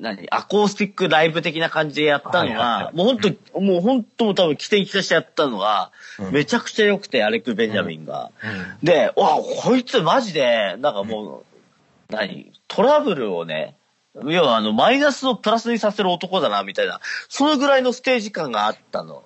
[0.00, 0.26] 何？
[0.30, 8.32] アコースティックライブ的な感じでやったのが、いもう本当、もう本当多分起点聞かしてやったのが、うんめちゃくちゃ良くて、アレック・ベンジャミンが。
[8.42, 8.86] うん。
[8.86, 11.44] で、わ、こいつマジで、なんかも
[12.10, 12.52] う、何？
[12.68, 13.76] トラブルをね、
[14.24, 19.24] 要はあの、マイナスをプラスにさせる男だな、みたいな、そのぐらいのステージ感があったの。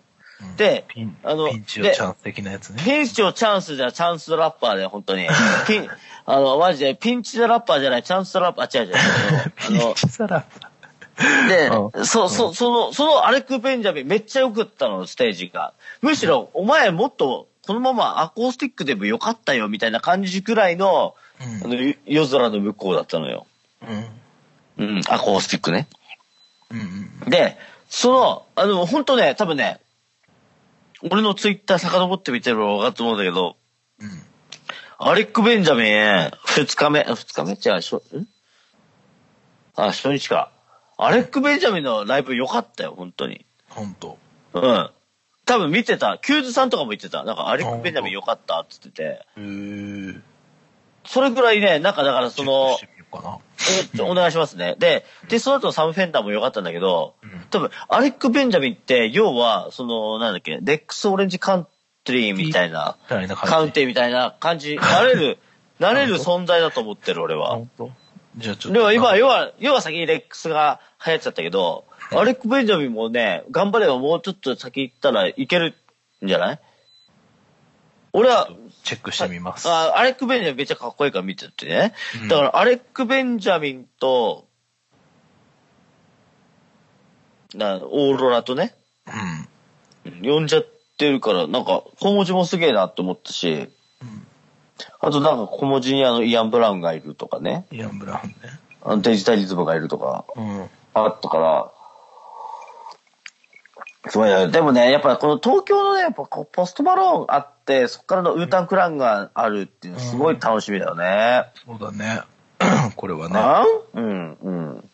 [0.56, 2.82] でピン、あのピンチをチャンス的なやつね。
[2.82, 5.26] ピンチをチャンスじゃチャンスラッパーで、本当に。
[5.68, 5.88] ピン、
[6.24, 8.94] あの、マジで、ピンチラッパーじゃない、チャンスラッパー、違う違う。
[9.68, 10.44] ピンあの、チサラ
[11.48, 15.74] でう、そ、そ、その、そのアレック・ベンジャミンめっちゃ良かったの、ステージが。
[16.00, 21.14] むしろ、お前もっと、このままアコースティックでもよかったよ、みたいな感じくらいの、
[21.62, 21.74] あの、
[22.06, 23.46] 夜空の向こうだったのよ。
[23.86, 24.19] うん。
[24.80, 25.88] うん、アコースティックね。
[26.70, 26.80] うん。
[26.80, 27.30] うん。
[27.30, 27.56] で、
[27.88, 29.80] その、あの、本当ね、多分ね、
[31.02, 33.56] 俺のツイッター遡ってみてれば分かると思うんだけど、
[34.00, 34.22] うん。
[34.98, 37.52] アレック・ベンジャミン、二日目、二日目？
[37.52, 38.26] 違う、しょん？
[39.76, 40.50] あ、初日か。
[40.98, 43.46] アレック・ベンジャミンのライブ良かったよ、本当に。
[43.68, 44.18] ほんと。
[44.52, 44.90] うん。
[45.46, 46.18] 多分見てた。
[46.18, 47.24] キューズさんとかも言ってた。
[47.24, 49.26] なんかアレック・ベンジャミン良かったって言ってて。
[49.36, 50.20] へー。
[51.06, 52.76] それぐらいね、なんかだからその
[53.10, 53.38] かな。
[53.98, 54.76] えお願いしますね。
[54.78, 61.66] で、で、その後サム・フェンダーも良かったんだけど、うん多分、アレック・ベンジャミンって、要は、その、なんだっけ、レックス・オレンジ・カン
[62.04, 62.96] トリーみたいな。
[63.36, 65.38] カウンティみたいな感じ、なれる、
[65.80, 67.58] なれる存在だと思ってる、俺は
[68.36, 68.78] じゃあちょっと。
[68.78, 75.74] でも今、要は、要は先にレックスが流行っちゃったけど、アレック・ベンジャミンもね、頑張ればもうちょっと先行ったらいける
[76.24, 76.60] んじゃない？
[78.12, 78.48] 俺は、
[78.82, 79.68] チェックしてみます。
[79.68, 81.94] あアレック・ベンジャミンめっちゃかっこいいから見ててね。
[82.22, 84.46] うんだから、アレック・ベンジャミンと、
[87.54, 88.74] なオーロラとね、
[90.04, 90.22] うん。
[90.22, 90.66] 呼んじゃっ
[90.98, 93.68] てるから、なんか、小文字もすげえなって思ったし、
[95.00, 98.36] あとなんか小文字にあの、イアン・ブラウンがいるとかね、イアン・ブラウンね。
[98.82, 100.70] あのデジタリズムがいるとか、うん。
[100.94, 101.70] あったから、
[104.08, 104.48] すごいね。
[104.48, 111.44] でもね、やっぱこの東京のね、やっぱこうポストマローンあって、そこからのウータンクランがあるっていうのすごい楽しみだよね。
[111.66, 112.22] そうだね。
[112.96, 113.38] これはね。
[113.38, 114.90] あうん、うん。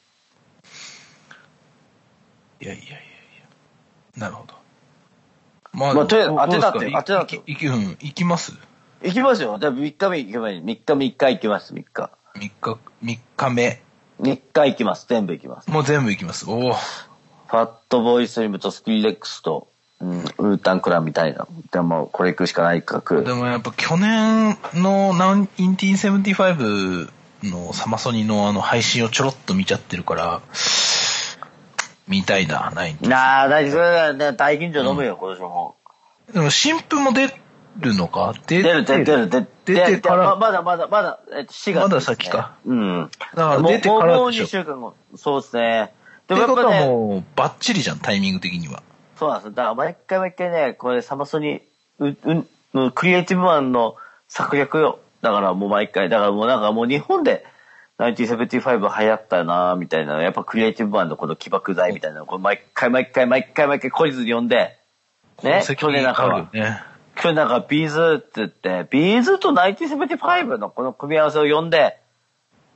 [2.60, 3.00] いやいやいやいや。
[4.16, 4.54] なるほど。
[5.72, 8.54] ままあとりあえず当てたって当てたっていき、うん、行きます？
[9.02, 9.58] 行きますよ。
[9.60, 10.62] じゃあ3日目行けばいい。
[10.62, 12.10] 3日目1回行きます、3日。
[12.34, 13.82] ?3 日、三日目。
[14.20, 15.06] 3日行きます。
[15.08, 15.70] 全部行きます。
[15.70, 16.50] もう全部行きます。
[16.50, 16.74] おお。
[17.48, 19.68] ファットボーイスリムとスキリレックスと、
[20.00, 21.46] うん、ウータンクランみたいな。
[21.70, 23.24] でも、これ行くしかないかく。
[23.24, 27.10] でもやっぱ去年の1975
[27.44, 30.40] のサマソニのあの配信をちょろっと見ちゃってるから、
[32.08, 34.32] 見たいな、ないなあ、大丈夫。
[34.34, 35.76] 大吟醸飲むよ、今年も。
[36.32, 37.28] でも新譜も出
[37.78, 38.34] るのか？
[38.46, 39.48] 出出る、出る、出る、出る。
[39.64, 40.36] 出てから？
[40.36, 42.56] まだまだ、まだ、えっと、4月、まだ先か。
[42.64, 43.10] うん。
[43.34, 44.46] だからもう出てからもう2でしょ。
[44.46, 44.94] 週間後。
[45.16, 45.92] そうですね。
[46.26, 48.82] ってでもやっことはもう、バッチリじゃん、タイミング的には。
[49.16, 49.50] そうなんですよ。
[49.52, 51.62] だから毎回毎回ね、これサマソニ、
[51.98, 53.96] う、う、のクリエイティブマンの
[54.28, 54.98] 策略よ。
[55.22, 57.44] だからもう毎回、だからもうなんかもう日本で
[57.98, 64.76] 1975流行ったなみたいな、やっぱクリエイティブマンのこの起爆剤みたいなの、これ毎回毎回毎回毎回懲りずに呼んで、
[65.42, 66.82] ね、去年なんかは、ね。
[67.14, 71.98] 去年なんか B'zって言って、 B'zと1975のこの組み合わせを呼んで、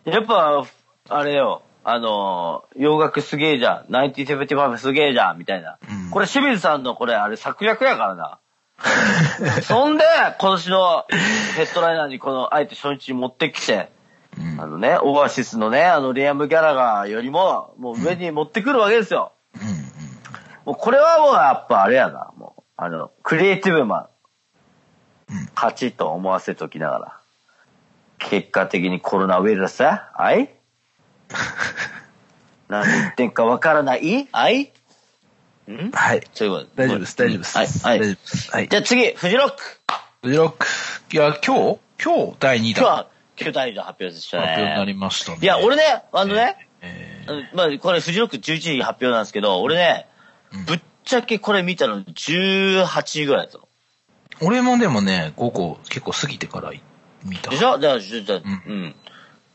[0.05, 0.65] やっぱ、
[1.11, 5.79] あれよ、あの、洋楽すげえじゃん、1975すげえじゃん、みたいな。
[5.89, 6.11] うん。
[6.11, 8.39] これ清水さんのこれ、あれ策略やからな。
[9.63, 10.05] そんで、
[10.39, 11.07] 今年の
[11.57, 13.91] ヘッドライナーにこの、あえて初日に持ってきて、
[14.39, 14.61] うん。
[14.61, 19.33] あのね、オアシスのね、あの、リアム・ギャラガーよりも、もう上に持ってくるわけですよ。
[19.55, 19.69] うん。
[19.69, 19.75] うん。
[20.67, 24.07] もうこれはもうやっぱあれやな、もう、あの、クリエイティブマン。
[25.31, 27.21] うん、勝ちと思わせときながら、
[28.19, 30.51] 結果的にコロナウイルスあい？
[32.69, 34.29] 何言ってんかわからない？
[34.33, 34.73] あい
[35.71, 35.91] ん？
[35.93, 36.23] はい。
[36.35, 37.57] そういうこと大丈夫です、大丈夫です。
[37.59, 37.99] はい、はい。
[37.99, 38.51] 大丈夫です。
[38.53, 38.69] はい。
[38.69, 39.63] じゃあ次、フジロック
[40.23, 40.67] フジロック。
[41.13, 44.47] いや、今日今日第2弾今日は、9代の発表でしたね。
[44.47, 45.39] 発表になりましたね。
[45.41, 50.07] いや、俺ね、あのね、えあのまあ、これ、フジロック11時発表なんですけど、俺ね、
[50.53, 53.65] うんぶっちゃけこれ見たの18時ぐらいだったの。
[53.65, 56.73] ー俺もでもね、午後結構過ぎてから
[57.25, 57.51] 見た。
[57.51, 57.79] でしょ？
[57.79, 58.95] じゃあ、じゃあ、じゃあううん。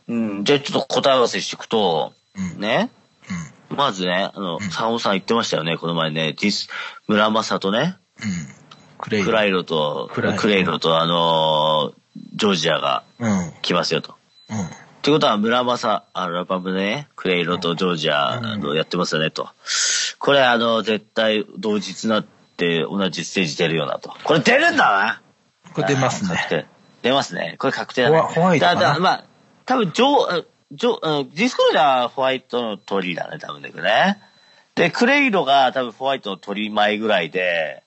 [0.08, 0.44] うん。
[0.44, 2.62] じゃあ、ちょっと答え合わせしていくと、うん。
[2.62, 2.92] ね。
[3.72, 6.34] うまずね、あの、んサオさん言ってましたよね、この前ね。
[6.34, 6.70] ディス、
[7.08, 7.82] 村正とね、ん。
[7.84, 7.96] うん。
[9.00, 9.24] クレイ。
[9.24, 11.96] クライロと、クレイロと、あのー
[12.36, 13.40] ジョージアがうん。
[13.48, 13.54] うん。
[13.62, 14.14] 来ますよと。
[14.14, 14.16] っ
[15.02, 19.50] てことは、村正、あの、ラパムね、クレイロとジョージア、うんあの、やってますよね、と。
[20.18, 22.26] これ、あの、絶対、同日なっ
[22.58, 24.14] て、同じステージ出るよな、と。
[24.24, 25.22] これ出るんだな
[25.74, 26.68] これ出ますね。
[27.04, 27.56] 出ますね。
[27.60, 28.20] これ確定だね。
[28.20, 28.82] ホワイトかな？
[28.82, 29.24] だだまあ、
[29.66, 34.18] 多分、ジョー、ジョー、うんディスクロージャーはホワイトの鳥だね、多分ね、これね。
[34.76, 37.84] で、クレイロが多分ホワイトの鳥前ぐらいで、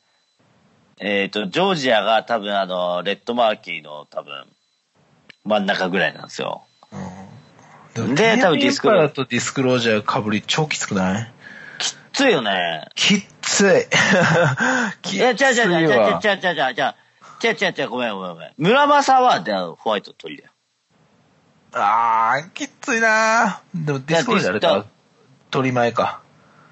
[1.00, 4.44] えっ、と、ジョージアが多分あの、レッドマーキーの多分、
[5.44, 6.64] 真ん中ぐらいなんですよ。
[7.96, 8.14] うん。
[8.14, 11.32] で多分ディスクローとディスクロージャーかぶり超きつくない？
[11.78, 12.88] きついよね。
[12.94, 13.86] きっつい。
[15.02, 16.94] き いや、違う違う違う違う違う違う違う違うわ。
[17.42, 18.52] 違う違う違う違うごめんごめんごめん。
[18.58, 20.50] 村正はでホワイトの鳥だよ。
[21.72, 24.87] あー、きっついなでもディスクロージャーあれか。
[25.50, 26.22] 取り前か。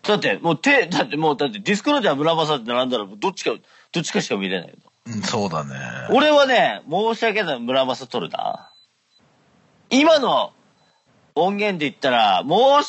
[0.03, 3.51] だって、もう手、だってもう、だってディスクロージャー村正って並んだら、どっちか、
[3.93, 4.75] どっちかしか見れないよ。
[5.07, 5.75] うん、そうだね。
[6.11, 8.73] 俺はね、申し訳ない村正取るな。
[9.91, 10.53] 今の
[11.35, 12.85] 音源で言ったら、申し訳ない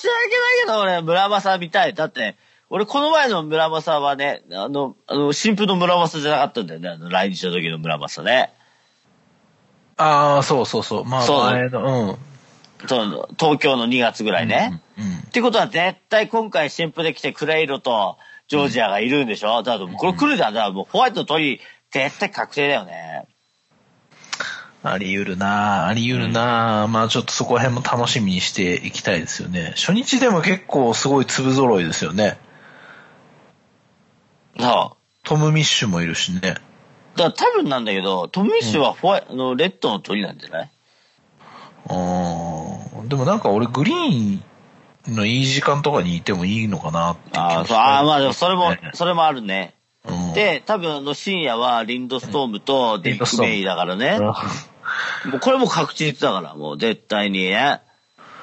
[0.61, 1.93] けど俺村正見たい。
[1.93, 2.37] だって、
[2.69, 6.89] 俺この前の村正はね、あの、あの、新婦の村正じゃなかったんだよね。
[6.89, 8.53] あの、来日の時の村正ね。
[9.97, 11.05] あー、そうそうそう。
[11.05, 12.87] まあ、そう前の、うん。
[12.87, 14.81] そう東京の2月ぐらいね。
[14.97, 15.03] うん。
[15.03, 19.61] うんってことは絶対今回新婦で来てクレイロとジョージアがいるんでしょ？
[19.61, 20.53] だからこれ来るじゃん。
[20.53, 21.59] だからもうホワイトの鳥、
[21.91, 23.27] 絶対確定だよね。
[24.83, 29.73] あり得るなあり得るな、まあちょっとそこら辺も楽しみにしていきたいですよね。
[29.75, 32.37] 初日でも結構すごい粒揃いですよね。
[34.57, 34.97] そう。
[35.23, 36.55] トム・ミッシュもいるしね。
[37.17, 40.71] だ多分なんだけど、トム・ミッシュはホワイ、あのレッドの鳥なんじゃない？
[41.89, 43.09] うん。
[43.09, 44.39] でもなんか俺グリー
[45.11, 49.73] ンのいい時間とかにいてもいいのかなってああ、まあでもそれもね、それもあるね。
[50.05, 54.17] うん、で、多分あの深夜はリンドストームとディック・メイだからね。
[54.19, 54.33] うん
[55.25, 57.81] もうこれも確実だから、もう絶対にね。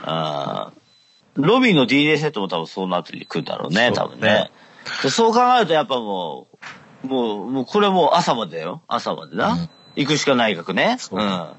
[0.02, 4.50] あーロビーの DJ セットも多分その後に来るんだろうね、多分ね。
[5.10, 6.53] そう考えるとやっぱもう、
[7.04, 8.82] もう、もうこれもう朝までよ。
[8.88, 9.52] 朝までな。
[9.52, 10.96] うん行くしかない額ね。
[10.98, 11.26] そううん。
[11.26, 11.54] は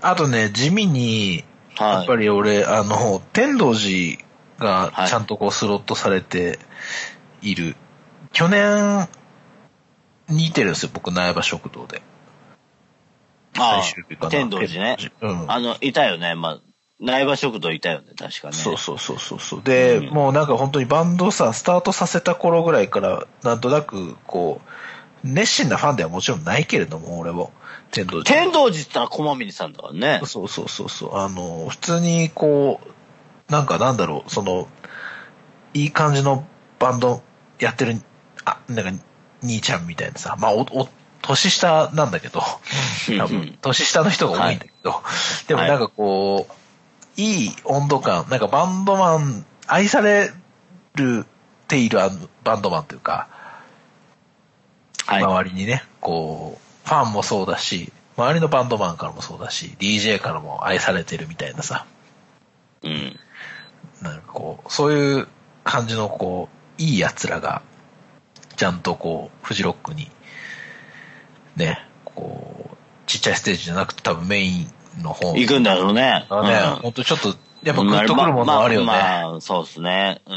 [0.00, 1.44] あとね、地味に、
[1.78, 2.18] やっぱい。
[2.18, 4.16] り俺、あの、天童寺
[4.58, 6.58] はいがちゃんとこうスロットされて
[7.42, 7.76] いる。
[8.32, 9.08] 去年、
[10.28, 12.02] 似てるんですよ、僕、苗場食堂で。
[13.58, 13.82] あ
[14.20, 14.96] あ、天童寺ね。
[15.20, 15.50] うん。
[15.50, 16.34] あの、いたよね。
[16.34, 16.60] まあ、
[16.98, 18.54] 苗場食堂いたよね、確かね。
[18.54, 19.62] そうそうそうそうそう。
[19.62, 27.52] で、うんもうなんか本当にバンドさ、スタートさせた頃ぐらいから、なんとなく、こう、熱心なファンではもちろんないけれども、俺も。
[27.90, 28.24] 天童寺。
[28.24, 30.20] 天童寺って言ったら駒見さんだからね。
[30.24, 31.16] そうそうそうそう。
[31.16, 34.68] あの、普通にこう、なんかなんだろう、その、
[35.74, 36.46] いい感じの
[36.78, 37.22] バンド
[37.58, 38.00] やってる、
[38.44, 39.04] あ、なんか、
[39.42, 40.88] 兄ちゃんみたいなさ、まあ、お、お、
[41.22, 42.40] 年下なんだけど、
[43.18, 45.02] 多分、年下の人が多いんだけど、
[45.48, 46.65] でもなんかこう、い
[47.16, 50.30] い温度感、なんかバンドマン、愛され
[50.94, 51.26] る
[51.68, 51.98] ている
[52.44, 53.28] バンドマンというか、
[55.06, 55.22] はい。
[55.22, 61.86] 周りにね、こう、ファンもそうだし、周りのバンドマンからもそうだし、DJ からも愛されてるみたいなさ、
[62.82, 63.18] うん。
[64.02, 65.28] なんかこう、そういう
[65.64, 66.48] 感じのこ
[66.78, 67.62] う、いい奴らが、
[68.56, 70.10] ちゃんとこう、フジロックに、
[71.56, 72.76] ね、こう、
[73.06, 74.70] ちっちゃいステージじゃなくて多分メイン
[75.02, 76.26] の方行くんだろうね。
[76.28, 78.86] がね、うんほんとちょっと、やっぱグッとくるものあるよね。
[78.86, 80.20] まあ、まあまあそうですね。
[80.26, 80.34] うん。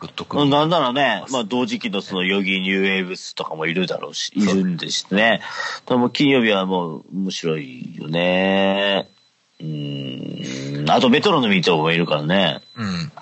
[0.00, 0.42] グッとくる。
[0.42, 0.50] うん。
[0.50, 5.40] なんならね、まあ同時期のそのヨギニューウェーブスとかもいるだろうし、いるんですね。
[5.86, 9.08] でも金曜日はもう面白いよね。
[9.60, 10.90] うん。
[10.90, 12.60] あとメトロのミートもいるからね。
[12.76, 13.12] うん。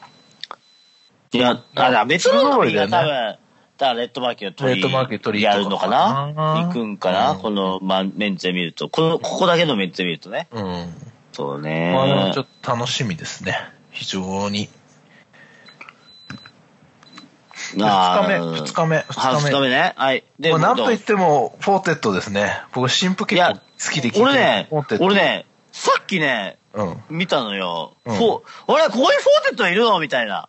[1.32, 3.38] いや、あ、だメトロのミートはすごいよ多分、
[3.78, 6.32] だレッドマーケット取りレッドマー取りやるのかな？
[6.66, 8.88] 行くんかな、うんこの、まあ、メンツで見ると。
[8.88, 10.48] この、ここだけのメンツで見るとね。
[10.50, 10.94] うん。
[11.32, 11.92] そうね。
[11.94, 13.56] まあちょっと楽しみですね。
[13.90, 14.68] 非常に。
[17.74, 19.92] 二あ日目、ー二日目、は二日目ね。
[19.96, 20.24] はい。
[20.38, 22.62] で、まあ、なんとどういっても、フォーテッドですね。
[22.72, 23.60] 僕、新婦結構好
[23.92, 24.68] きで聞いてる俺ね。
[25.00, 25.14] 俺。
[25.14, 27.02] ね、さっきね、うん。
[27.10, 27.96] 見たのよ。
[28.04, 30.00] うんフォ俺、ここにフォー・テットいるの？
[30.00, 30.48] みたいな。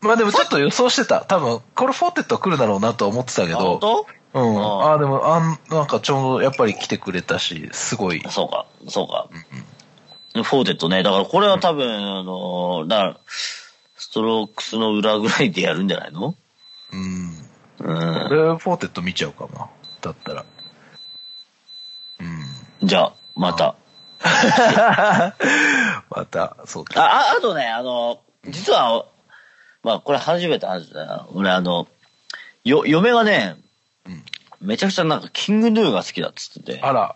[0.00, 1.22] まあでもちょっと予想してた。
[1.22, 4.06] 多分、これフォー・テットは来るだろうなとは思ってたけあ本ど。
[4.32, 4.40] 当？
[4.40, 4.58] うん。
[4.62, 8.22] あああ、でも、あん、なんかちょうどやっぱり来てくれたし、すごい。
[8.30, 9.28] そうか、そうか。
[10.34, 11.02] フォー・テットね。
[11.02, 13.16] だからこれは多分、あの、だから、
[13.96, 16.34] ストロークスの裏ぐらいでやるんじゃないの？
[16.92, 17.32] うん。
[17.80, 17.96] うん。
[18.26, 19.68] 俺、フォーテッド見ちゃうかな。
[20.00, 20.44] だったら。
[22.20, 22.86] うん。
[22.86, 23.74] じゃあ、また。
[26.10, 29.06] また、そうあ、あとね、あの、実は、
[29.82, 31.28] まあ、これ初めて話だな。
[31.32, 31.88] 俺、あの、
[32.64, 33.56] よ、嫁がね、
[34.06, 34.24] うん
[34.60, 36.80] めちゃくちゃなんか、 King Gnu が好きだっつってて。
[36.82, 37.14] あら。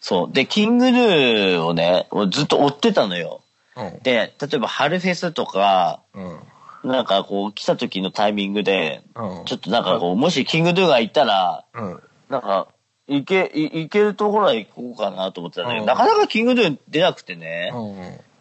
[0.00, 0.32] そう。
[0.32, 3.40] で、 King Gnu をね、俺ずっと追ってたのよ。
[3.76, 3.98] うん。
[4.02, 6.90] で、例えば春フェスとか、うん。
[6.90, 9.44] なんかこう、来た時のタイミングで、うん。
[9.46, 12.02] ちょっとなんかこう、もしキングヌーがいたら、うん。
[12.28, 12.68] なんか、
[13.06, 17.72] 行け、い行けるところは行こうかなと思ってたんだけど、うんなかなかキングヌー出なくてね。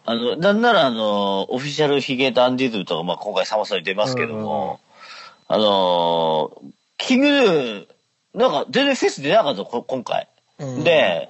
[0.05, 0.13] うん。
[0.13, 4.79] あの、なんならあの、オフィシャルヒゲダンディズムとか、まあ今回サマソニ出ますけども、
[5.47, 7.87] あのー、キングヌー、
[8.33, 10.27] なんか全然フェス出なかったこ今回。
[10.59, 11.29] うん、で、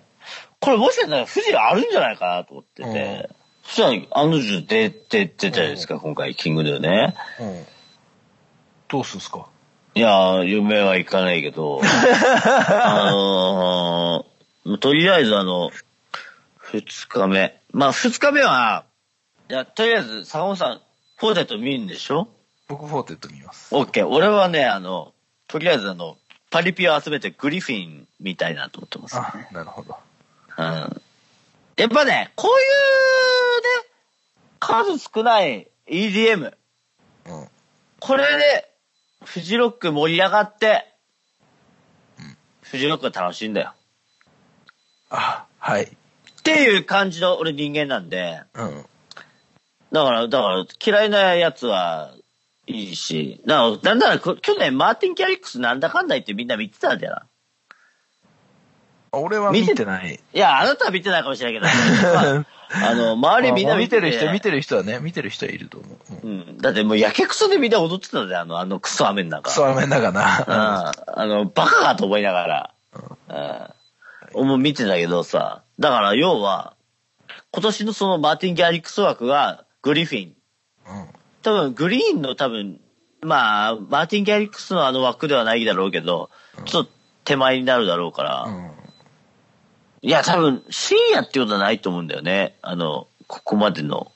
[0.60, 3.30] これもしかしたら富士あるんじゃないかなと思ってて、
[3.64, 7.16] そしたら案の定出て、出てたじゃないですか、今回、 King Gnu ね。
[7.40, 7.66] うん。
[8.88, 9.48] どうすんすか？
[9.96, 15.72] いやー、夢は行かないけど、 あのー、とりあえずあの、
[16.60, 17.60] 二日目。
[17.74, 18.86] まあ二日目は、
[19.50, 20.82] いや、とりあえず、坂本さん、
[21.18, 22.28] フォーテット見るんでしょ？
[22.68, 23.76] 僕、フォーテッド見ます。
[23.76, 24.08] オッケー。
[24.08, 25.14] 俺はね、あの、
[25.48, 26.18] とりあえずあの、
[26.50, 29.98] パリピを集めて Gryffin みたいなと思ってます、あ、なるほど。
[30.58, 30.66] うん。
[30.66, 33.90] やっぱね、こういうね、
[34.60, 36.54] 数少ない EDM。
[37.26, 37.50] うん。
[38.00, 38.72] これで、
[39.26, 40.94] フジロック盛り上がって、
[42.62, 43.74] フジロックが楽しいんだよ。
[45.10, 45.98] あ、はい。
[46.44, 48.86] っていう感じの俺人間なんで、うん。
[49.94, 52.12] だから、だから嫌いなやつは
[52.68, 57.26] いいし、だから、なんならこ去年マーティン・キャリックスなんだかんだ言ってみんな見てたんだよな。
[59.14, 60.20] 俺は見てない。
[60.34, 62.46] いや、あなたは見てないかもしれないけど、 まあ
[62.90, 66.28] あの、周りみんな見てる人、見ててる人はね、見てる人はいると思う。
[66.28, 66.58] うんうん。
[66.58, 69.44] だってもうやけくそでみんな踊ってたんだよ、あの、あのクソ雨の中。
[69.44, 70.16] クソ雨だがうん。
[70.16, 70.92] な。
[71.08, 72.74] あの、バカかと思いながら。
[73.30, 73.83] うん。
[74.34, 75.64] もう見てたけどさ。
[75.80, 76.76] だから要は、
[77.52, 80.34] 今年のそのマーティン・ギャリックス枠がグリフィン。
[80.88, 81.08] うん。
[81.42, 82.80] 多分グリーンの多分、
[83.22, 86.30] まあ、マーティン・ギャリックスのあの枠ではないだろうけど、
[86.66, 86.92] ちょっと
[87.26, 88.44] 手前になるだろうから。
[88.44, 88.72] うん。
[90.02, 92.58] いや、多分深夜ってことはないと思うんだよね。
[92.62, 94.12] あの、ここまでの。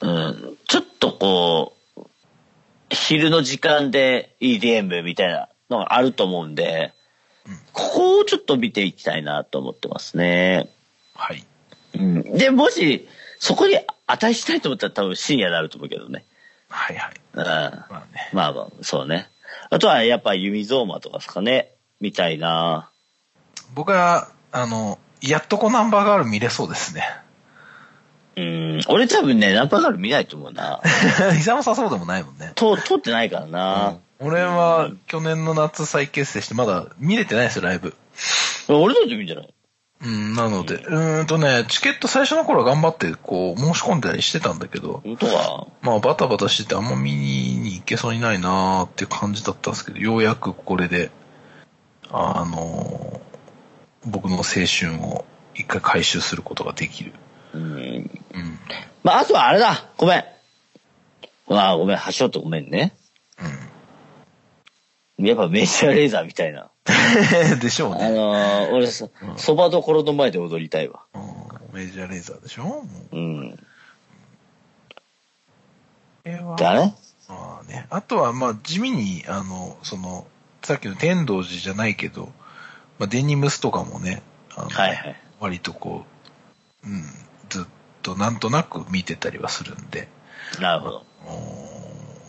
[0.00, 0.56] うん。
[0.66, 2.06] ちょっとこう、
[2.90, 6.92] 昼の時間で EDM みたいなのがあると思うんで、
[7.72, 10.70] ここをちょっと見ていきたいなと思ってますね。
[11.14, 11.44] はい。
[11.94, 12.22] うん。
[12.36, 16.24] で、もし、そこに値したいと思ったら多分深夜になると思うけどね。
[16.68, 17.14] はいはい。
[17.34, 17.44] うん。
[17.44, 18.30] まあね。
[18.32, 19.28] まあまあ、そうね。
[19.70, 21.72] あとはやっぱ弓ゾーマとかですかね。
[22.00, 22.90] 見たいな
[23.74, 27.04] 僕は、あの、やっとこナンバーガール見れそうですね。
[28.36, 28.80] うん。
[28.88, 30.80] 俺多分ね、ナンパガール見ないと思うな。
[31.36, 32.52] 膝もさそうでもないもんね。
[32.56, 33.98] 通、通ってないからな。
[34.20, 37.94] 俺は去年の夏再結成してまだ見れてないですよ、ライブ。
[38.68, 39.54] 俺だって見んじゃない？
[40.02, 45.02] うん、なので、うーんとね、チケット最初の頃は頑張ってこう申し込んだりしてたんだけど。
[45.82, 51.10] まあバタバタしててあんま見に行けそうにないなーって感じだったんですけど、ようやくこれで、
[52.10, 53.20] あのー
[54.06, 57.12] 僕の青春を一回回収することができる。
[57.52, 57.62] うん。
[57.62, 58.10] うん。
[59.02, 59.90] まあ、あとはあれだ。
[59.98, 60.24] ごめん。
[61.46, 61.96] まあ、ごめん。
[61.98, 62.96] 端折ってごめんね。
[65.28, 66.70] やっぱメジャーレーザーみたいな。
[67.60, 68.10] でしょうあね。
[68.10, 71.02] のー、俺そ、そばどころの前で踊りたいわ。
[71.14, 71.40] うん
[71.72, 72.64] メジャーレーザーでしょ？
[72.64, 73.56] もううん。
[76.56, 76.94] だね。
[77.28, 77.86] ああね。
[77.90, 80.26] あとは、まあ、地味に、あの、その、
[80.62, 82.32] さっきの天童寺じゃないけど、
[82.98, 84.22] まあ、デニムスとかもね、
[84.56, 85.16] あのはいはい。
[85.38, 86.04] 割とこ
[86.84, 87.02] う、うん、
[87.48, 87.64] ずっ
[88.02, 90.08] となんとなく見てたりはするんで、
[90.60, 91.06] なるほど。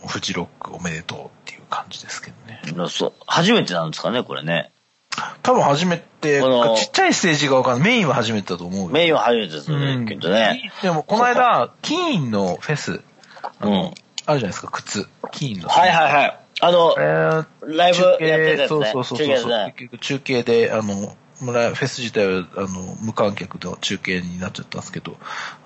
[0.06, 2.88] フジロックおめでとうっていう感じですけどね。
[2.88, 3.12] そう。
[3.26, 4.70] 初めてなんですかね、これね。
[5.42, 7.88] 多分初めて、ちっちゃいステージがわかんない。
[7.90, 8.88] メインは初めてだと思うよ。
[8.88, 10.72] メインは初めてですうんけどね。
[10.82, 13.00] でも、この間、キーンのフェス、
[13.60, 13.92] うん
[14.24, 15.08] あるじゃないですか、靴。
[15.32, 15.68] キーンの。
[15.68, 16.38] はいはいはい。
[16.60, 17.46] あのえ、ー
[17.76, 18.90] ライブやってたやつね。
[18.92, 25.16] そうそうそう結局中継で、あの、村フェス自体は、あの、無観客の中継になっちゃったんですけど、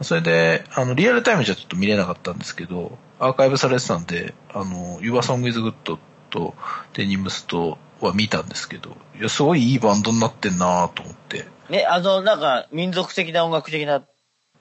[0.01, 5.99] それで、あの、リアルタイムじゃちょっと見れなかったんですけど、アーカイブされてたんで、あの、Your Song is Good
[6.31, 6.55] と
[6.95, 11.47] デニムスとは見たんですけど、いや、すごいいいバンドになってんなと思って。
[11.71, 14.05] ね、あの、なんか、民族的な音楽的な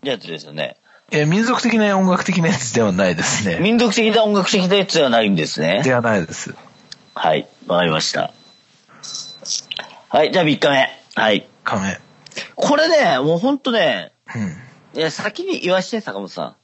[0.03, 0.77] やつですよね。
[1.11, 3.59] えー民族的な音楽的なやつではないですね。
[3.61, 5.81] 民族的な音楽的なやつではないんですね。
[5.83, 6.55] ではないです。
[7.13, 8.33] はい、わかりました。
[10.09, 10.89] はい、じゃあ3日目。
[11.13, 11.47] はい。
[11.63, 11.99] 亀。
[12.55, 14.99] これね、もうほんとね、うん。
[14.99, 16.55] いや、先に言わして、坂本さん。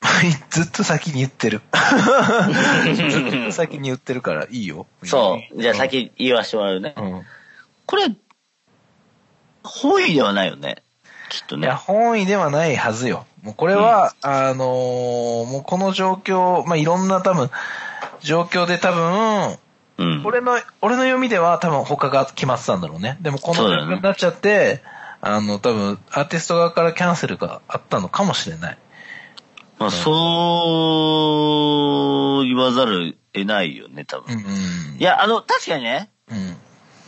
[0.50, 1.60] ずっと先に言ってる。
[2.94, 4.86] ずっと先に言ってるからいいよ。
[5.04, 5.60] そう。
[5.60, 6.94] じゃあ先言わしてもらうね。
[6.96, 7.26] うん。
[7.86, 8.04] これ、
[9.62, 10.82] 本意ではないよね。
[11.30, 11.76] きっとねいや、。
[11.76, 13.26] 本意ではないはずよ。
[13.42, 17.50] もうこれは、あのーもうこの状況、まあ、いろんな多分、
[18.20, 19.58] 状況で多分、
[19.98, 20.22] うん。
[20.24, 23.18] 俺の、俺の読みでは多分他が決まってたんだろうね。
[23.20, 24.80] でもこの状況になっちゃって、
[25.20, 28.78] あの、多分、アーティスト側からキャンセルがあったのかもしれない。
[29.78, 30.10] まあ、そ
[32.42, 34.34] う言わざる得ないよね、多分。
[34.34, 34.46] うん、うん。
[34.98, 36.56] い、や、あの、確かにね、うん。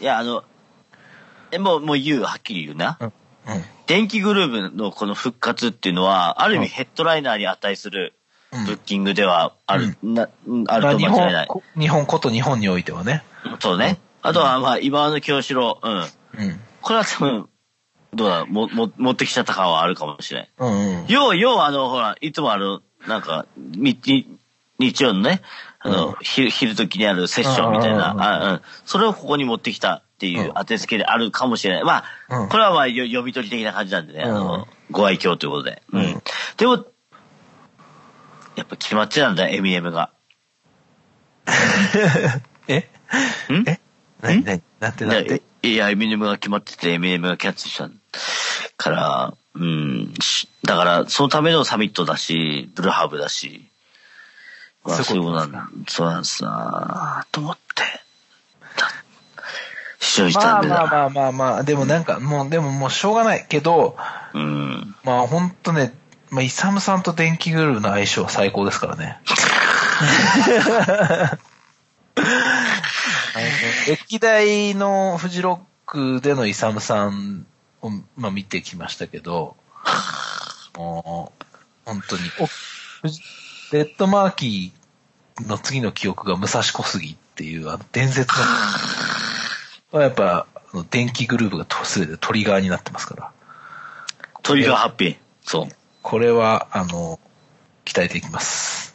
[0.00, 0.44] いや、あの、
[1.50, 2.96] え、もう、もう言う、はっきり言うな。
[3.00, 3.06] うん。
[3.06, 3.12] うん。
[3.86, 8.14] 電気グルーヴのこの復活っていうのは、ある意うん味ヘッドライナーに値する
[8.52, 10.28] うんブッキングではある、な、
[10.68, 11.46] あると間違いない。
[11.46, 13.24] 本こ、日本こと日本においてはね。
[13.58, 13.98] そうね。
[14.22, 15.92] あとは、まあ、今の清志郎、うん。
[15.98, 16.08] うん。
[16.82, 17.48] これは多分、
[18.14, 20.50] どうだ、も、も、持ってきちゃった感はあるかもしれない。
[20.58, 21.06] うんうん。
[21.08, 24.38] 要は、要は、あの、ほら、いつもある、なんか、み、に
[24.78, 25.42] 日曜のね、
[25.78, 28.60] あの、うん昼、昼時にあるセッションみたいな、うんうんうんあうん。
[28.84, 31.84] それをここに持ってきたっていううん当て付けであるかもしれない。
[31.84, 35.82] まあ、うんこれはまあ、よ読み取り的な感じなんでね、あうんの、ご愛嬌ということで。
[35.92, 36.22] ううんん。
[36.56, 36.84] でも、
[38.56, 40.10] やっぱ決まってたんだ、エミネムが。
[42.68, 42.78] え？
[43.50, 43.64] ん？
[43.66, 43.80] え？
[44.20, 45.42] なになになんてなんて？
[45.62, 47.90] いや、エミネムが決まってて、エミネムがキャッチした
[48.76, 50.14] から、うん。
[50.20, 53.68] しだから、そのためのサミットだし、ブルーハーブだし、
[54.84, 57.82] まあ、そそうういうここととなんだ、そうなんですなと思って。
[58.78, 58.88] だ
[59.98, 60.74] 視聴しまあたんでだ。
[60.74, 63.96] まあまあまあまあ、でもなんか、もう、でももうしょうがないけど、
[64.32, 64.94] うん。
[65.04, 65.92] まあほんとね、
[66.30, 69.18] まあ、イサムさんと電気グルーの相性は最高ですからね。
[73.86, 77.46] 歴代のフジロックでのイサムさん
[77.82, 79.56] を、まあ、見てきましたけど、
[80.76, 81.44] もう、
[81.84, 82.22] 本当に、
[83.72, 88.32] レッドマーキーの次の記憶が武蔵小杉っていう、あの、伝説
[89.92, 90.46] の、やっぱ、
[90.90, 93.32] 電気グループがとすべてトリガーになってますから。
[94.42, 95.16] トリガーハッピー。
[95.42, 95.68] そう。
[96.02, 97.18] これは、あの、
[97.84, 98.94] 期待できます。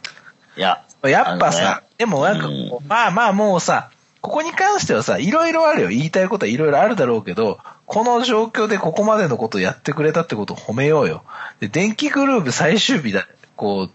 [0.55, 0.85] いや。
[1.03, 3.91] やっぱさ、ねでもなんかこう、まあまあもうさ、
[4.25, 5.89] ここに関してはさ、いろいろあるよ。
[5.89, 11.23] 言いたいことはいろいろあるだろうけど、この状況でここまでのことをやってくれたってことを褒めようよ。
[11.59, 13.27] で、電気グループ最終日だ。
[13.55, 13.91] こう、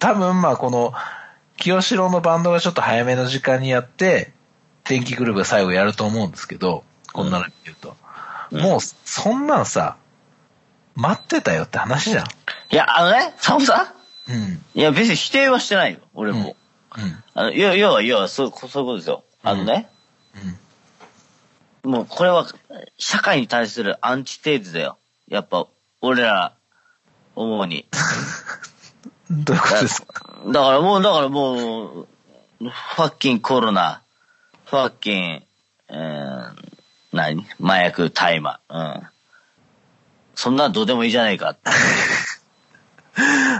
[0.00, 0.92] 多分まあこの、
[1.56, 4.32] 清志郎のバンドがちょっと早めの時間にやって、
[4.88, 7.96] 電気グループが最後やると思うんですけど、こんなの言うと。
[8.50, 9.98] うんもう、そんなんさ、
[10.96, 12.24] 待ってたよって話じゃん。
[12.24, 12.28] い
[12.74, 13.94] や、あのね、サムさ
[14.28, 14.34] うん。
[14.34, 16.00] んいや、別に否定はしてないよ。
[16.14, 16.56] 俺も。
[16.96, 17.22] うん。
[17.34, 19.22] あの、要要は、要は、そう、そういうことですよ。
[19.42, 19.88] あのね。
[21.84, 21.92] うん。
[21.92, 22.46] もうこれは
[22.98, 24.98] 社会に対するアンチテーゼだよ。
[25.28, 25.66] やっぱ
[26.00, 26.54] 俺ら、
[27.36, 27.86] 主に。
[29.30, 30.24] どういうことですか？
[30.46, 32.08] だからもう、だからもう、
[32.60, 34.02] ファッキンコロナ、
[34.66, 35.46] ファッキン、
[35.88, 36.52] えー、
[37.12, 37.46] 何？
[37.62, 38.60] 麻薬、大麻。
[38.68, 39.02] うん。
[40.34, 41.56] そんなんどうでもいいじゃないか。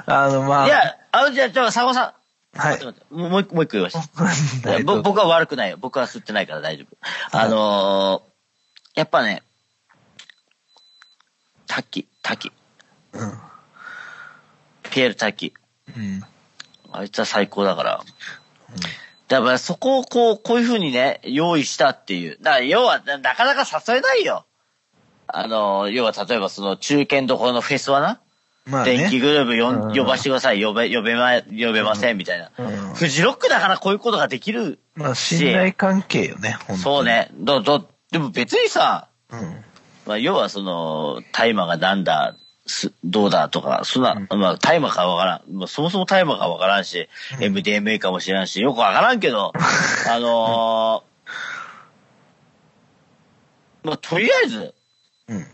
[0.06, 0.66] あの、まあ。
[0.66, 2.12] いや、あの、じゃあ、じゃあ、佐古さん。
[2.52, 4.78] はいもうもう一個、もう一個言 いました。
[5.02, 5.76] 僕は悪くないよ。
[5.78, 6.96] 僕は吸ってないから大丈夫。
[7.30, 9.42] あのー、やっぱね、
[11.66, 12.52] 滝、滝。
[13.12, 13.38] うん。
[14.90, 15.54] ピエール滝。
[15.96, 16.22] うん。
[16.92, 18.04] あいつは最高だから。
[19.28, 22.38] だからそこをこう、こういう風にね、用意したっていう。
[22.42, 24.44] だから要は、ななかなか誘えないよ。
[25.28, 28.20] あの、要は例えばその中堅どころのフェスはな、
[28.66, 28.96] まあね。
[28.96, 32.50] 電気グループ呼んうん呼ばしてください、呼べ、呼べま、呼べません、みたいな。
[32.58, 34.78] うんフジロックだからこういうことができる。
[34.94, 37.04] まあ、信頼関係よね、そう。
[37.04, 37.30] ね。
[37.34, 39.64] だ、だ、でも別にさ、うん。
[40.06, 42.36] まあ、要はその、大麻がなんだ、
[42.66, 45.52] すどうだとか、そんな、まあ、大麻かわからん。
[45.52, 47.08] まあ、そもそも大麻かわからんし、
[47.38, 49.52] MDMA かもしれんし、よくわからんけど、
[50.08, 51.10] あのー
[53.82, 54.74] まあ、とりあえず、
[55.28, 55.46] うん。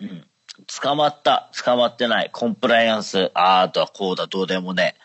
[0.00, 0.26] うん、
[0.68, 4.96] 捕まった、捕まってない、コンプライアンス、あーあとはこうだ、どうでもね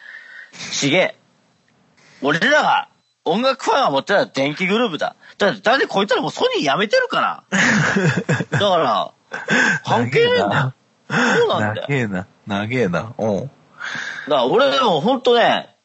[0.54, 0.74] え。
[0.74, 1.16] ちげえ。
[2.22, 2.90] 俺らが、
[3.26, 5.16] 音楽ファンが持ってた電気グループだ。
[5.38, 7.44] だって、だってこいつらもうソニー辞めてるから。
[8.52, 9.12] だから、
[9.86, 10.74] 関係ねえんだよ。
[11.10, 11.88] そうなんだよ。
[11.88, 12.28] 長えな。
[12.46, 13.14] 長えな。
[13.18, 13.42] うん。
[13.44, 13.52] だか
[14.28, 15.76] ら俺でもほんとね、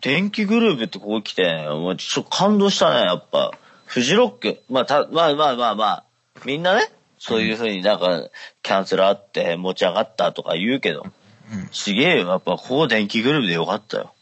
[0.00, 3.52] 電気グループってここ来てね、もうちょっと感動したね、やっぱ。
[3.86, 4.62] フジロック。
[4.68, 6.04] まあ、た、まあまあまあまあ、
[6.44, 8.28] みんなね、そういう風になんか、
[8.62, 11.04] キャンセルあって持ち上がったとか言うけど、
[11.52, 11.68] うん。
[11.70, 14.14] ちげえよ、やっぱここ電気グループでよかったよ。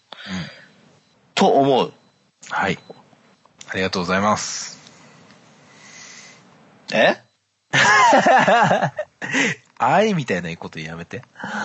[1.34, 1.92] と思う。
[2.49, 2.78] はい。
[3.68, 4.78] ありがとうございます。
[6.92, 7.16] え？
[9.78, 11.22] 愛みたいなことやめて。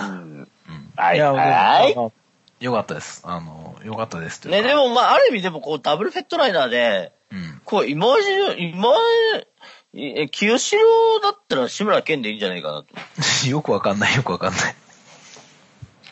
[0.08, 0.48] うん。
[0.68, 0.92] うん。
[0.96, 3.22] はいやはいもうよかったです。
[3.24, 4.68] あの、よかったですね、か。
[4.68, 7.60] でもまあ、ある意味でもこう、ダブルフェットライナーで、うん。
[7.64, 8.94] こう、今まで、今ま
[9.34, 9.48] で、
[9.94, 12.88] え清志郎だったら志村けんでいいんじゃないかなと。
[13.48, 14.76] よくわかんない、よくわかんない。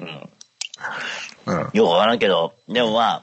[0.01, 0.31] うん。
[1.47, 1.71] うん。
[1.73, 3.23] よくわからんけど、でもまあ、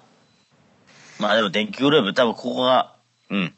[1.19, 2.95] まあでも電気グループ多分ここが、
[3.29, 3.53] うん。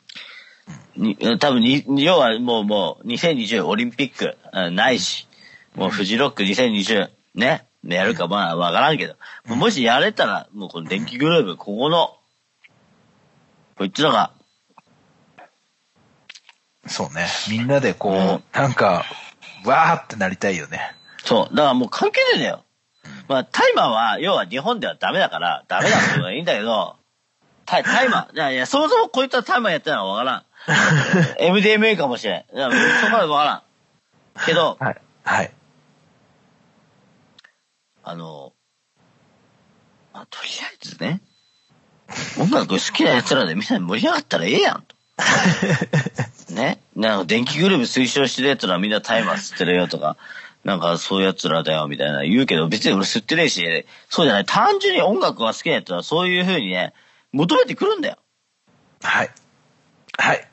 [0.98, 5.28] に多分に、要はもうもう2020オリンピックうんないし、
[5.76, 12.18] もうフジロック2020ね、やるかまあわからんけど、もしやれたらもうこの電気グループ、ここの、
[13.78, 14.34] こいつらが、
[16.90, 17.28] そうね。
[17.50, 19.06] みんなでこう、うんなんか、
[19.66, 20.96] わーってなりたいよね。
[21.24, 22.64] そう、だからもう関係ねえんだよ。
[23.28, 26.96] まあタイマーは、要は日本ではダメだから、ダメだってのはいいんだけど、
[27.66, 30.46] タイタイマー、いやいや、そもそもこいつはタイマーやってるのはわからん。
[31.40, 32.56] MDMA かもしれん。
[32.56, 34.46] いや、そこまでわからん。
[34.46, 35.02] けど、はい。
[35.24, 35.52] はい。
[38.04, 38.54] あの、
[40.14, 41.22] まあ、とりあえずね、
[42.40, 44.96] 音楽好きな奴らでみんなで盛り上がったらええやんと。
[46.52, 46.80] ね。
[46.96, 50.18] なんか電気グループ推奨してる奴らはみんなタイマー吸ってるよとか、
[50.64, 54.46] なんかそういう奴らだよみたいな言うけど、別に俺吸ってねえし、そうじゃない。
[54.46, 56.94] 単純に音楽が好きな奴らはそういう風にね、
[57.32, 58.18] 求めてくるんだよ。
[59.02, 59.30] はい。
[60.18, 60.48] はい。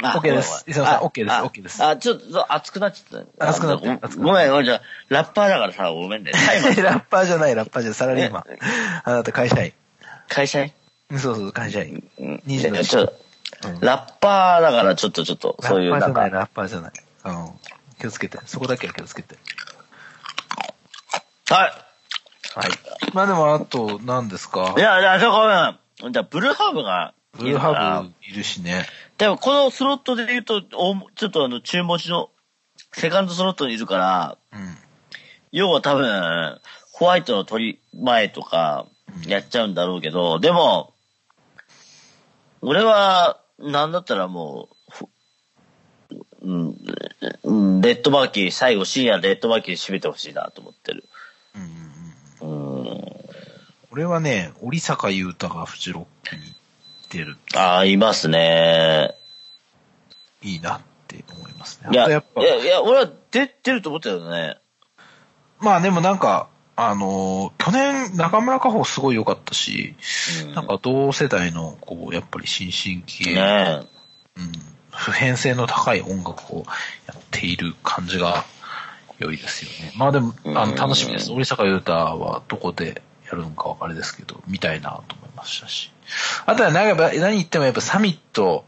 [0.00, 3.48] あ OK です伊沢さんあ OK ですあ OK ですあ、ちょっと熱くなっちゃった。
[3.48, 6.30] 熱くなってるあ熱くなってるごめん、ごめん、じゃあラッパーだからさ、ごめんね。
[6.80, 8.44] ラッパーじゃない、ラッパーじゃない、サラリーマン。
[9.04, 9.72] あなた会社員。
[10.28, 10.72] 会社員？
[11.18, 12.08] そうそう、会社員。
[12.20, 13.12] うん20のちょっ
[13.80, 16.92] ラッパーだからちょっとちょっと、そういうなんラッパーじゃない、か、ラッパーじゃない。
[17.24, 17.60] うん。
[17.98, 18.38] 気をつけて。
[18.46, 19.36] そこだけは気をつけて。
[21.50, 21.58] は
[22.54, 22.70] はい。
[23.14, 24.74] まあでも、あと、何ですか？
[24.76, 24.80] い。
[24.80, 26.12] いや、いや、じゃあごめん。
[26.12, 28.86] じゃあ、ブルーハーブがブルーハーブいるしね。
[29.16, 32.30] でも、このスロットで言うと、おちょっとあの、中文字の、
[32.92, 34.76] セカンドスロットにいるから、うん。
[35.50, 36.60] 要は多分、
[36.92, 38.86] ホワイトの取り前とか、
[39.26, 40.94] やっちゃうんだろうけど、でも、
[42.60, 45.06] 俺は、なんだったらもうふ、
[46.42, 46.76] うん、
[47.42, 51.04] うんレッドバーキー、最後深夜レッドバーキー締めてほしいなと思ってる。
[51.54, 51.88] うん
[52.40, 53.04] うん。
[53.90, 56.42] 俺はね、折坂優太がフジロックに
[57.10, 57.36] 出る。
[57.56, 59.14] ああ、いますね。
[60.42, 61.90] いいなって思いますね。
[61.92, 64.58] いや、やっぱ、や、いや、俺は出てると思ったよね。
[65.58, 66.48] まあでもなんか、
[66.80, 69.96] あのー去年中村佳穂すごい良かったし、
[70.46, 73.80] うんなんか同世代の、こう、やっぱり新進気鋭、ね
[74.36, 74.52] うん、
[74.92, 76.64] 普遍性の高い音楽を
[77.08, 78.44] やっている感じが
[79.18, 79.92] 良いですよね。
[79.96, 81.32] まあでも、あうんの、楽しみです。
[81.32, 85.90] 折坂優太はどこでやるのかあれですけど、見たいなと思いましたし。
[86.46, 88.64] あとはなんか、何言ってもやっぱサミット、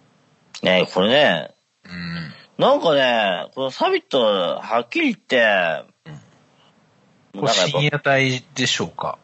[0.64, 0.66] え。
[0.66, 1.54] ねえ、これね、
[1.84, 5.84] うん、なんかね、このサミット、はっきり言って、
[7.32, 9.18] 深夜帯でしょうか？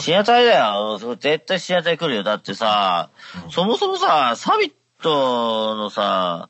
[0.00, 0.98] 深夜帯だよ。
[1.16, 2.22] 絶対深夜帯来るよ。
[2.22, 3.10] だってさ、
[3.44, 4.72] うんそもそもさ、サミッ
[5.02, 6.48] トのさ、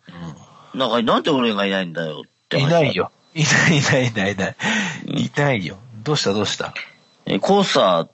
[0.74, 3.12] なんかなんで俺がいないんだよってい話ないよ。
[3.34, 4.56] いないいないいないいない。
[5.06, 5.78] いないよ。
[6.02, 6.74] どうしたどうした？
[7.26, 8.08] え、コースタ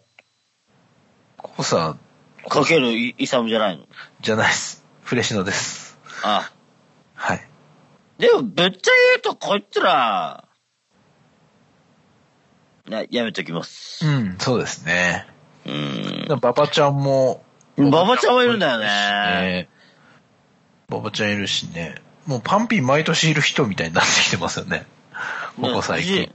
[1.38, 3.86] ここさ、ーかけるイイサムじゃないの？
[4.20, 4.84] じゃないです。
[5.02, 5.98] フレシノです。
[6.22, 6.50] あ。
[7.14, 7.48] はい。
[8.18, 8.90] でも、ぶっちゃけ
[9.24, 10.44] 言うと、こいつら、
[12.88, 14.06] なやめときます。
[14.06, 15.26] うん、そうですね。
[15.66, 16.26] うん。
[16.28, 17.44] 馬場ちゃんも、
[17.76, 18.86] 馬場ちゃんもいるんだよね。
[18.86, 19.68] ね。
[20.88, 21.96] 馬場ちゃんいるしね。
[22.26, 24.86] もうパンピー毎年いる人みたいになってきてますよね。
[25.60, 26.32] ここ最近。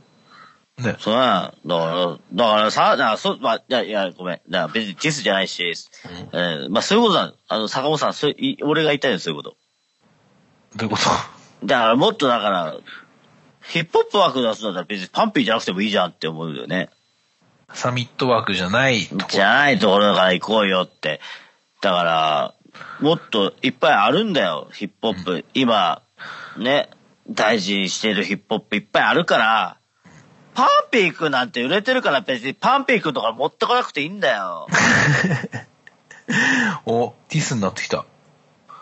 [0.77, 0.95] ね。
[0.99, 4.41] そうやだから、だからさ、だからそ、まあ、いや、いや、ごめん。
[4.49, 7.33] だから別にディスじゃないし、えーまあそういうことだ。
[7.47, 9.55] あの、坂本さん、そうい俺が言いたいのはそういうこと。
[10.75, 11.67] どういうこと？
[11.67, 12.75] だからもっとだから、
[13.71, 16.89] ヒップホップ枠出すんだったら別にパンピーじゃなくてもいいじゃんって思うよね。
[17.73, 21.21] サミットワークじゃないとこじゃないところから行こうよって。
[21.79, 22.53] だから、
[22.99, 25.45] もっといっぱいあるんだよ、ヒップホップ。
[25.53, 26.01] 今、
[26.57, 26.89] ね、
[27.29, 29.77] 大事にしてるヒップホップいっぱいあるから、
[30.53, 34.67] パンピーくんなんて売れてるから別にパンピーくんとか持ってこなくていいんだよ。
[36.85, 38.03] お、ディスになってきた。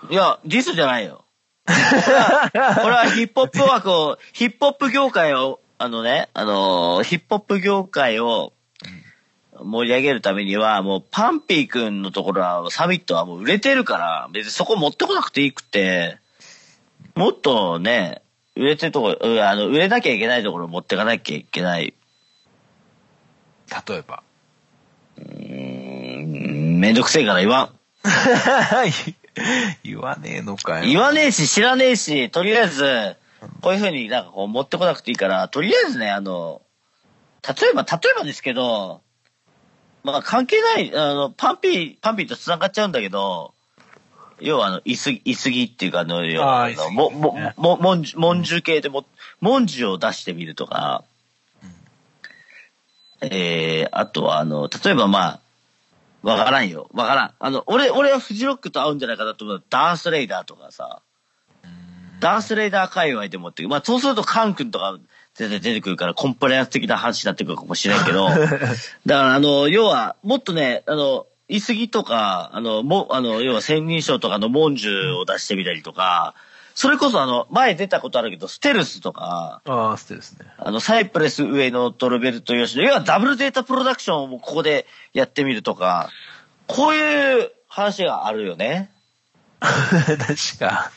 [0.09, 1.25] いや、ディスじゃないよ。
[1.69, 2.59] これ
[2.95, 8.53] はヒップホップ枠を、ヒップホップ業界を、あのね、あのーヒップホップ業界を
[9.63, 16.17] 盛り上げるためには、もうパンピーくんのところは、サミットはもう売れてるから、別にそこ持ってこなくていいくて、
[17.15, 18.21] もっとね、
[18.55, 21.93] 売れてるところ、うあの、売れなきゃいけないところを持ってかなきゃいけない。
[23.87, 24.23] 例えば。
[25.17, 27.69] うーん、めんどくせえから言わん。
[29.83, 30.85] 言わねえのかよ。
[30.85, 33.15] 言わねえし、知らねえし、とりあえず、
[33.61, 36.61] こういうふうになんかこう持ってこなくていいから、とりあえずね、あの、
[37.47, 39.01] 例えば、例えばですけど、
[40.03, 43.53] まあ関係ない、あの、パンピー、パンピーと繋がっちゃうんだけど、
[44.41, 49.05] 要はあの、いすぎ、いすぎっていうかあの、要はあも、もね、も、もんじゅ、もんじゅ系でも、
[49.41, 51.03] もんじゅを出してみるとか、
[53.21, 55.39] えー、あとはあの、例えばまあ、
[56.21, 56.89] わからんよ。
[56.93, 57.33] わからん。
[57.39, 59.63] あの、俺、俺はフジロックと合うんじゃないかなと思う。
[59.69, 61.01] ダースレイダーとかさ、
[62.19, 64.97] ダースレイダー界隈でもって、まあそうするとカン君とか
[65.35, 68.53] 全然出てくるからコンプライアンス的な話になってくるかもしれんけど、 だか
[69.05, 76.35] らあの、要は、もっとね、あの、言い過ぎとか、あの、も、あの、要は千人称とかの文殊を出してみたりとか、
[76.75, 80.45] それこそあの、前出たことあるけど、ステルスとか、ああ、ステですね。
[80.57, 86.09] あの、サイプレス上のドルベルト吉野、要はダブルデータプロダクションをここでやってみるとか、
[86.67, 88.91] こういう話があるよね。
[89.59, 90.91] 確か。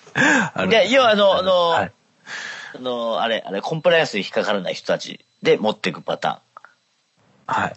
[0.55, 1.93] あるで、要はあの、あの、はい
[2.75, 6.41] あの、あれ、あれ、コンプライアンスに引っかからない人たちで持っていくパタ
[7.47, 7.77] はい。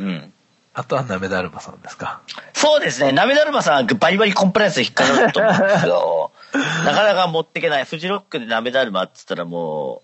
[0.00, 0.06] ーン。
[0.06, 0.32] うん。
[0.72, 2.20] あとはなめだるまさんですか。
[2.52, 3.12] そうですね。
[3.12, 6.32] なめだるまさんバリバリコンプライアンスに引っかかると思うんですけど、
[6.84, 7.84] なかなか持っていけない。
[7.84, 10.02] フジロックでなめだるまって言ったらも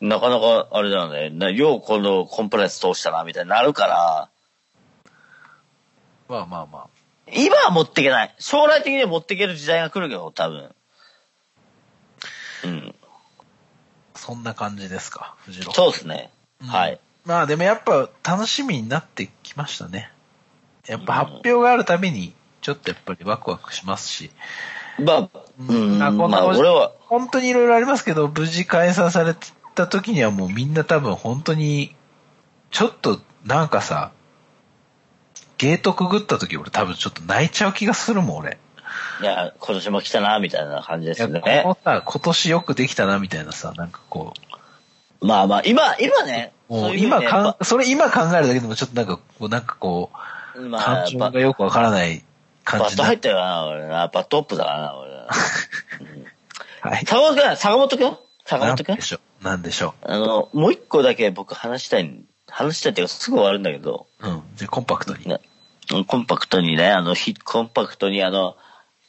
[0.00, 1.30] う、なかなかあれだよね。
[1.30, 4.28] なようこのコンプライアンス通したな、みたいになるから、
[6.28, 6.86] まあまあまあ。
[7.32, 8.34] 今は持っていけない。
[8.38, 10.74] 将来的には持っていける時代が来るけど、多分。
[12.64, 12.94] うん。
[14.14, 15.74] そんな感じですか、フジロック。
[15.74, 16.30] そうですね。
[16.60, 17.00] うんはい。
[17.24, 20.10] まあでもやっぱ楽しみになってきましたね。
[20.86, 24.30] やっぱ発表があるたびに、ちょっとやっぱりワクワクしますし。
[24.98, 26.02] まあ、うん。
[26.02, 29.34] あこんなまあ、俺は、本当にいろいろありますけど、無事開催され
[29.74, 31.94] た時にはもうみんな多分本当に、
[32.70, 34.10] ちょっとなんかさ、
[35.58, 38.58] ゲートくぐった時俺多分ちょっと泣いちゃう気がするもん俺。
[39.22, 41.60] いや、今年も来たな、みたいな感じでいやすね。
[41.62, 44.34] このさ、今年よくできたなみたいなさ、なんかこ
[45.20, 50.10] まあまあ、今、今ね、う、もそう今かん、それ今考えるだけでもちょっとなんかこう、なんかこ
[50.54, 52.24] う、ぱまあ感情がよくわからない
[52.66, 54.08] 感バット入ったよな、俺な。
[54.08, 55.28] バットオップだからな、俺な。
[56.90, 57.06] はい。
[57.06, 58.18] 坂本くん、坂本くん？
[58.44, 59.44] 坂なん本くんでしょう？
[59.44, 64.28] なんでしょあの、もう一個だけ僕話したい、話したいっていうかすぐ終わるんだけど、う。
[64.28, 64.42] うん。
[64.56, 65.26] じゃあコンパクトに。
[65.28, 65.40] ね、
[66.06, 68.56] コンパクトにね、あの、ひコンパクトにあの、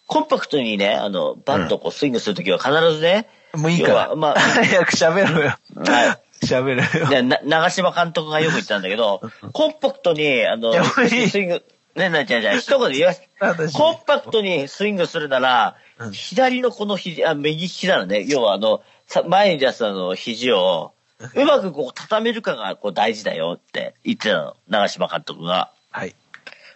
[0.05, 4.03] コンパクトにね、あの、バットをこうスイングするときは必ずね、もういいから。
[4.03, 5.55] 要はまあ 早く喋ろよ。
[5.75, 7.07] は 喋るよ。
[7.07, 9.21] でな長嶋監督がよく言ってたんだけど、
[9.53, 11.63] コンパクトに、あのいやもういい、スイング、
[11.97, 20.93] ね、な、じゃじゃ一言で言わせ 私コンパクトにスイングするなら、うん左のこの肘、あ、右利きならね、要はあの、さ前に出すあの肘を、
[21.33, 25.71] うまくこう畳めるかがこう大事だよって言ってたの、長嶋監督が。
[25.89, 26.15] はい。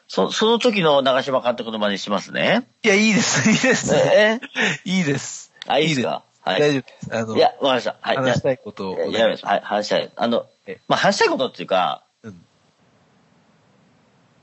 [0.08, 2.68] そ、その時の長嶋監督の真似しますね。
[2.84, 3.96] いや、いいです、 いいです。
[3.96, 4.40] え？
[4.86, 5.54] いいです。
[5.68, 6.24] あ、いいですか？
[6.42, 6.60] はい。
[6.60, 7.16] 大丈夫です。
[7.16, 7.96] あの、いや、わかりました。
[8.02, 8.16] はい。
[8.18, 9.28] 話したいことをいや。
[9.28, 10.12] はい、話したい。
[10.16, 12.11] あのえ、まあ、話したいことっていうか、うん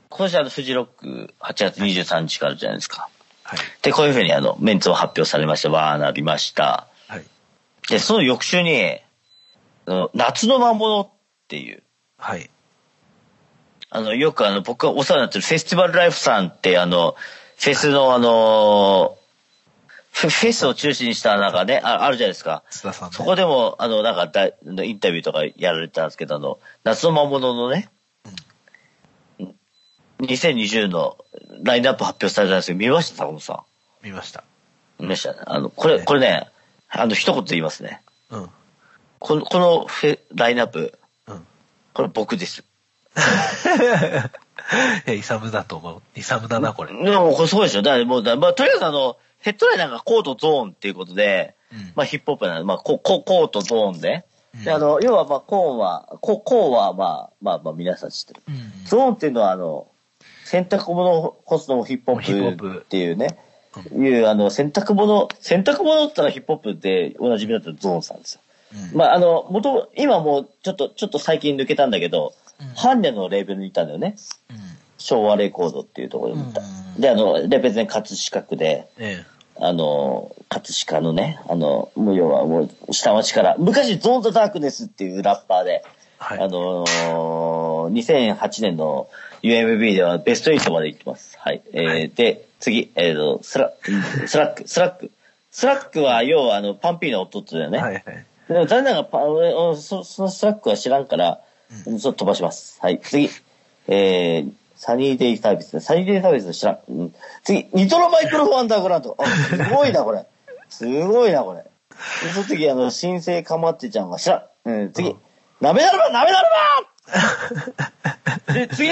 [0.09, 3.09] 今年あの、フジロック8月23日からじゃないですか。
[3.43, 3.59] はい。
[3.81, 6.87] で、こういうふうにあの、メンツを発表されまして、わーなりました。
[7.07, 7.25] はい。
[7.89, 8.99] で、その翌週に、
[9.87, 11.09] の夏の魔物っ
[11.47, 11.83] ていう、
[12.17, 12.49] はい。
[13.91, 17.15] あの、よくあの、僕がお世話になってるフェスティバルライフさんって、あの、
[17.57, 19.17] フェスのあの、
[20.11, 22.63] フフェスを中心にしたなんかね、ああるじゃないですか。
[22.83, 24.47] ねそこでも、あの、なんかだ、
[24.83, 27.89] インタビューとかやられてたんですけど、あの、夏の魔物のね、
[30.21, 31.17] 2020の
[31.63, 33.63] ラインナップ発表されたんですけど、見ました坂本さ
[34.03, 34.41] 見ました。
[34.99, 35.03] ん。
[35.03, 35.39] 見ましたね。
[35.45, 36.49] あの、これ、これね、
[36.89, 38.01] あの、一言で言いますね。
[38.29, 38.49] うん。
[39.19, 41.47] この、このフェラインナップ、うん。
[41.93, 42.63] これ僕です。
[45.07, 46.01] いや、イサムだと思う。
[46.15, 46.91] イサムだな、これ。
[46.91, 47.81] でも、これそうでしょ。
[47.81, 54.25] だからもう、だまあ、とりあえずあの、ヘッドライナーがコートゾーンっていうことで、うんまあ、ヒップホップなので、まあ、コココートゾーンで。
[54.63, 58.43] で、あの、要は、まあ、コーンは、ココーンは、まあ、まあ、まあ、皆さん知ってる。
[58.47, 58.85] うん。
[58.85, 59.87] ゾーンっていうのは、あの、
[60.49, 63.37] 洗濯物を干すのもヒップホヒップっていうね、
[63.93, 68.41] いう、あの、洗濯物、洗濯物って言ったらヒップホップでおなじみだったらゾーンさんですよ。
[68.91, 74.15] うんまあ、あの、元、今もう、ちょっと、ちょっと最近抜けたんだけど、うんハンニャのレーベルにいたんだよね。
[74.49, 74.57] うん。
[74.97, 76.99] 昭和レコードっていうところにいたうん。
[76.99, 79.23] で、あの、レペゼン葛飾区で、え
[79.55, 85.85] あの、葛飾のね、あの、もう要はもう下町から、昔ゾーンザダークネスっていうラッパーで、
[86.17, 86.39] はい。
[86.39, 89.07] あのー、2008年の
[89.41, 91.37] UMB ではベスト8まで行ってます。
[91.39, 91.61] はい。
[91.71, 97.79] えーで、次、えーと、スラ、うん 5lack、5lack。5lack は、要は、あの、 PUNPEE の弟だよね。
[97.79, 98.03] はいはい。
[98.47, 101.41] でも残念ながらパン、俺そその5lack は知らんから、
[101.85, 102.79] ちょっと飛ばします。
[102.81, 102.99] はい。
[102.99, 103.29] 次。
[103.87, 105.79] えー、サニーデイサービスね。
[105.81, 106.79] サニーデイサービス知らん。
[106.89, 107.13] うん、
[107.43, 109.15] 次、ニトロマイクロフォンアンダーグラウンド。
[109.19, 110.25] あ、すごいな、これ。
[110.69, 111.63] すごいな、これ。
[111.63, 111.69] で
[112.33, 114.69] その次、あの、新生かまってちゃんが知らん。
[114.69, 115.15] うん、次。
[115.61, 116.47] なめだるまなめだる
[118.47, 118.89] まで、次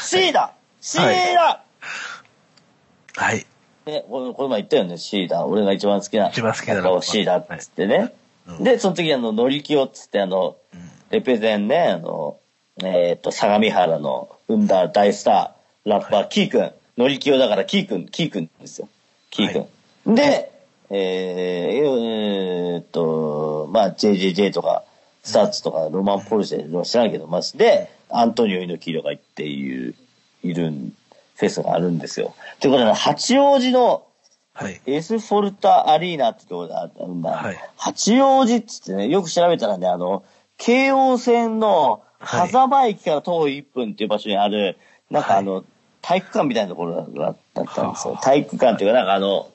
[0.00, 1.64] !C だ !C だ、
[3.16, 3.46] はい。
[3.86, 5.44] ね、このこの前言ったよね、シーダー。
[5.44, 6.28] 俺が一番好きな。
[6.28, 8.12] 一番好きなのシーダーっつってね。
[8.48, 12.38] うんで、その次あの、乗り気をっつってあの、うんレペゼンね、あの、
[12.82, 16.72] えっ、と、相模原の生んだ大スター、ラッパー、キーくん。
[16.98, 18.88] 乗り気をだからキーくん、キーくんですよ。
[19.30, 20.14] キーくん。
[20.14, 20.50] で、
[20.90, 20.98] えー、
[22.74, 24.84] えーっと、まあ、JJJ とか、
[25.22, 29.94] STUTS とか、ロマンポルシェの知らんけど、まず、で、アントニオ猪木とかっていう、
[30.42, 30.92] いるん
[31.36, 32.34] フェスがあるんですよ。
[32.60, 34.06] ということで、八王子の
[34.54, 34.80] はい。
[34.86, 37.30] エスフォルタアリーナってところがあるんだ。
[37.32, 40.24] はい八王子っつってね、よく調べたらね、あの、
[40.56, 44.78] 京王線のはい狭間駅から徒歩1分っていう場所にある、
[45.10, 45.62] なんかあの、
[46.00, 48.18] 体育館みたいなところだったんですよは。
[48.18, 49.50] あ体育館っていうか、なんかあの、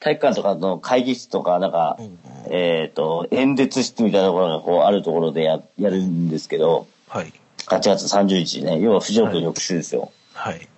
[0.00, 2.18] 体育館とかの会議室とか、なんか、うん
[2.50, 7.32] えっ、と、演説室みたいなところがこうあるところでややるんですけど、はい。
[7.66, 10.12] 8月30日ね、要は藤岡の翌週ですよ。
[10.32, 10.68] はい。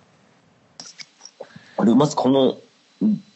[1.77, 2.57] 俺、まずこの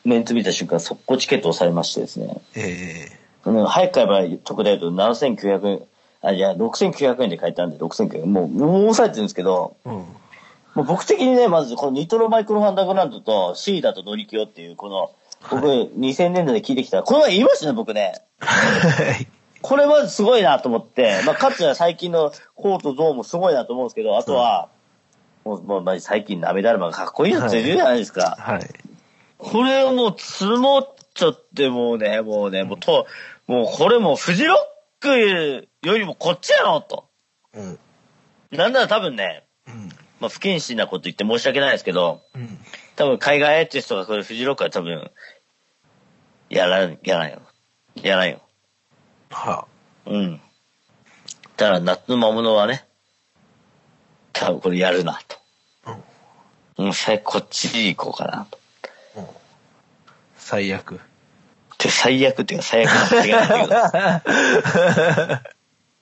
[0.05, 2.41] メンツ見た瞬間、速攻チケット押されましてですね。
[2.55, 3.07] え
[3.43, 5.81] あの早く買えば特大だと7900円、
[6.21, 8.31] あ、いや、6900円で買えたんで6900円。
[8.31, 9.95] もう、もう抑えてるんですけど、えうん。
[9.95, 10.05] も
[10.77, 15.11] う僕的にね、まずこのニトロマイクロファンダーグラウンドとシーダとノリキオっていう、この、
[15.49, 18.13] 僕、2000年代で聞いてきた、この前言いましたね、僕ね。
[18.39, 19.27] はい。
[19.61, 24.69] これまずすごいなと思って、まあ、かつては最近のコートゾーンもすごいなと思うんですけど、あとは、
[25.45, 28.35] もう、最近鍋だるまがかっこいいのって言うじゃないですか。
[28.37, 28.67] はい。
[29.37, 33.05] これをもう積もっちゃってもうね、もうね、もうと、
[33.45, 34.57] もうこれもうフジロッ
[34.99, 37.07] クよりもこっちやろと。
[37.53, 37.79] うん。
[38.51, 39.89] なんなら多分ね、うん。
[40.19, 42.57] まあ不謹慎なこと言って申し訳ないですけど、うん。
[42.95, 45.11] 多分海外アーティストがこれフジロックは多分、
[46.49, 47.41] やらん、やらんよ。
[47.95, 48.41] やらんよ。
[49.29, 49.67] は
[50.05, 50.41] うん。
[51.57, 52.85] だから夏の魔物はね、
[54.31, 55.37] 多分これやるなと。
[55.85, 55.97] あ。
[56.77, 56.85] うん。
[56.85, 58.59] うん、最こっち行こうかなと。
[59.17, 59.25] うん
[60.37, 61.01] 最悪。
[61.79, 63.75] で最悪っていうか最悪な違いないけど。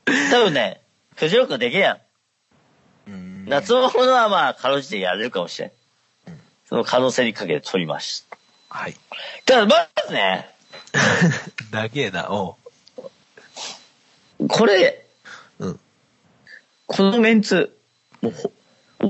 [0.32, 0.82] 多分ね、
[1.16, 2.00] フジロックはできんやん。
[3.08, 5.72] うん夏のものはまあ、かろうじてやれるかもしれん。
[6.68, 8.38] その可能性にかけて取りました。
[8.70, 8.96] はい。
[9.46, 10.50] ただ、まずね、
[11.72, 12.58] 長えな、お
[14.40, 14.48] う。
[14.48, 15.05] これ、
[15.60, 15.80] うん。
[16.88, 17.76] このメンツ、
[18.22, 18.52] もうほ、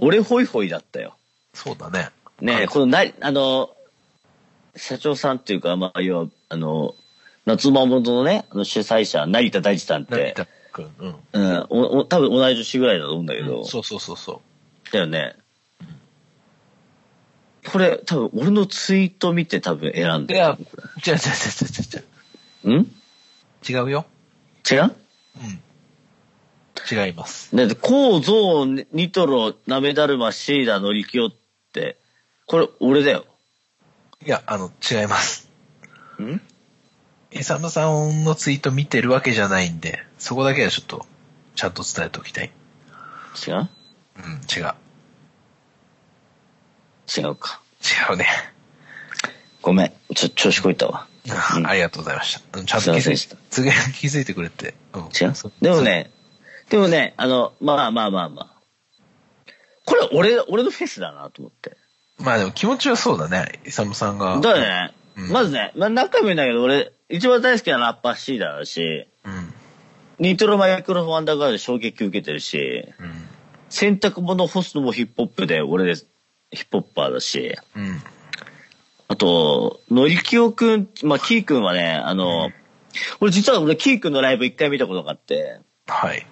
[0.01, 1.15] 俺ホイホイだったよ。
[1.53, 2.09] そうだね。
[2.41, 3.75] ねえ、このな、あの、
[4.75, 6.95] 社長さんっていうか、まあ、要は、あの、
[7.45, 10.91] 夏魔物のね、あの主催者、成田大地さんって、成田くん。
[10.99, 11.15] うん。
[11.33, 14.41] うん、おお多分同い年ぐらいだと思うんだけど、そうそうそうそ
[14.91, 15.35] だよね。
[17.71, 20.25] これ、多分俺のツイート見て多分選んう。
[20.27, 21.13] でいや、違う違う違う
[22.67, 22.79] 違う違う。
[22.81, 22.95] ん？
[23.67, 24.05] 違うよ。
[24.69, 24.81] 違う？
[24.81, 24.91] うん。
[26.89, 27.55] 違います。
[27.55, 31.31] だって、コウ、ゾウ、ニトロ、ナメダルマ、シーダ、ノリキオっ
[31.73, 31.97] て、
[32.45, 33.25] これ俺だよ。
[34.25, 35.49] いや、あの、違います。
[36.21, 36.41] ん？
[37.31, 41.05] イサムさんのツイート見てるわけじゃないんで、そこだけはちょっと、
[41.55, 42.51] ちゃんと伝えておきたい。
[43.47, 43.55] 違う？
[43.55, 43.67] うん、
[44.55, 44.73] 違う。
[47.17, 47.61] 違うか。
[48.09, 48.27] 違うね。
[49.61, 49.93] ごめん。
[50.15, 51.07] ちょ、調子こいたわ。
[51.55, 52.59] う んありがとうございました。
[52.59, 54.75] うんちゃんと気づいませんでした次気づいてくれて。
[54.93, 55.33] うん、違う？
[55.61, 56.11] でもね、
[56.69, 58.55] でもね、あの、まあまあまあまあ。
[59.85, 61.77] これ俺、俺のフェスだなと思って。
[62.17, 63.59] まあでも気持ちはそうだね。
[63.65, 64.39] イサムさんが。
[64.39, 64.93] だよね。
[64.97, 69.53] うんまずね、まあ、何回も言うんだけど、俺、一番大好きなラッパーシーだし、うん。
[70.19, 73.27] ニトロマイクロフォンアンダーグラウンドで衝撃受けてるし、うん。
[73.69, 75.95] 洗濯物干すのもヒップホップで、俺で
[76.51, 78.01] ヒップホッパーだし、うん。
[79.07, 82.51] あと、のりきおくん、まあ、キーくんはね、あの、
[83.21, 86.25] 俺実は俺キーくんのライブ一回見たことがあって、はい。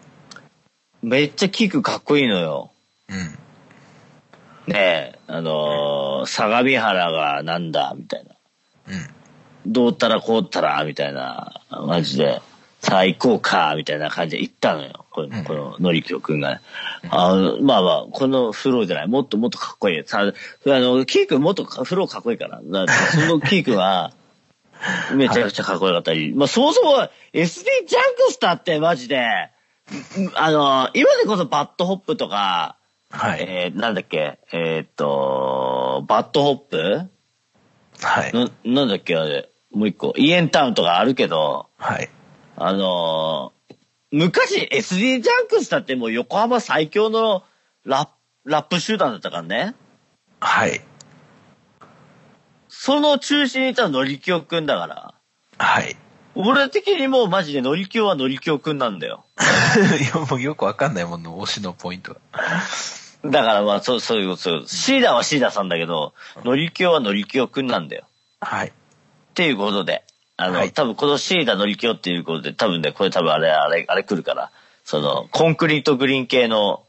[1.03, 2.71] めっちゃキーくんかっこいいのよ。
[3.09, 4.73] うん。
[4.73, 8.31] ねえ、あのー相模原がなんだ、みたいな。
[9.65, 9.71] うん。
[9.71, 12.41] どうったらこうったら、みたいな、マジで、
[12.79, 15.05] さあ行こうか、みたいな感じで行ったのよ。
[15.11, 16.61] こうんの、こののりきょくんがね。
[17.09, 19.07] あの、まあまあ、このフローじゃない。
[19.09, 20.03] もっともっとかっこいい。
[20.05, 20.31] さあ、あ
[20.65, 22.61] の、キーくんもっとかフローかっこいいから。
[22.63, 24.13] だからそのキーくんは、
[25.15, 26.33] めちゃくちゃかっこよかったり。
[26.33, 29.52] まあ、そもそも SD ジャンクスターってマジで、うん
[30.35, 32.77] あの、今でこそ BAD HOP とか、
[33.09, 33.41] はい。
[33.41, 37.09] えー、なんだっけ、えーっと、 BAD HOP？
[38.01, 38.31] はい。
[38.33, 39.15] な、なんだっけ？
[39.15, 39.49] あれ。
[39.71, 40.13] もう一個。
[40.17, 42.09] YENTOWN とかあるけど、はい。
[42.55, 43.75] あのー
[44.15, 47.43] 昔 SD ジャンクスだってもう横浜最強の
[47.83, 48.11] ラップ、
[48.45, 49.73] ラップ集団だったからね。
[50.39, 50.81] はい。
[52.67, 55.15] その中心にいたのりきおくんだから。
[55.57, 55.95] はい。
[56.35, 59.23] 俺的にもうマジでのりきおはのりきおくんなんだよ。
[60.01, 62.19] いや、もうよくわかんないもんの、推しのポイントが。
[63.25, 66.13] だからまあそう、そういうこと、シーダーはシーダーさんだけど、
[66.43, 68.05] のりきおはのりきおくんなんだよ。
[68.41, 68.67] はい。
[68.67, 68.71] っ
[69.33, 70.03] ていうことで、
[70.35, 74.51] あの、はい多分このシーダのりきおっていうことで、多分ね、これ多分あれ、あれ、あれ来るから、
[74.83, 76.83] その、コンクリートグリーン系の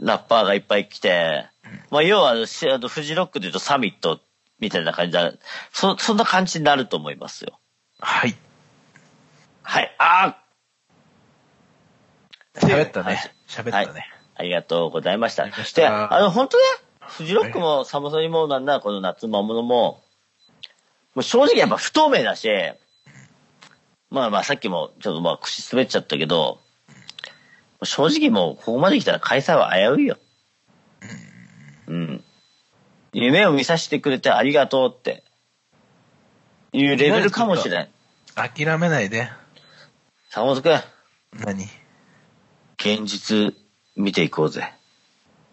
[0.00, 1.46] ラッパーがいっぱい来て、
[1.90, 4.20] まあ、要は、しあの、フジロックで言うとサミット
[4.58, 5.32] みたいな感じだ、
[5.72, 7.58] そ、そんな感じになると思いますよ。
[8.00, 8.34] はい。
[9.62, 10.36] はい、あ
[12.54, 13.20] 喋ったね。
[13.48, 14.06] 喋ったはいね。
[14.34, 15.42] ありがとうございました。
[15.44, 16.64] ありがとうございましたで、あの、本当ね、
[17.00, 20.02] フジロックもサムソニもなんならこの夏魔物も、
[21.14, 22.48] もう正直やっぱ不透明だし、
[24.10, 26.60] まあまあさっきもちょっとまあ口滑っちゃったけど、
[27.82, 30.18] 正直もうここまで来たら開催は危ういよ。
[31.88, 32.24] うん。
[33.12, 35.24] 夢を見させてくれてありがとうって
[36.72, 37.90] いうレベルかもしれない。
[38.34, 39.28] 諦めないで。
[40.32, 40.80] 坂本くん、
[41.44, 41.64] 何？
[42.78, 43.52] 現実
[43.96, 44.72] 見ていこうぜ。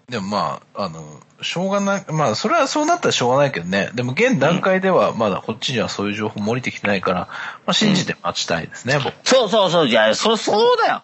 [0.07, 3.89] でもまあ、あの、しょうがない、まあ、それはそうなったらしょうがないけどね。
[3.95, 7.27] でも現段階ではまだこっちにはそういう情報も降りてきてないから、ま
[7.71, 9.15] あ信じて待ちたいですね、僕。
[9.23, 11.03] そうそうそう、じゃあ、そ、そうだよ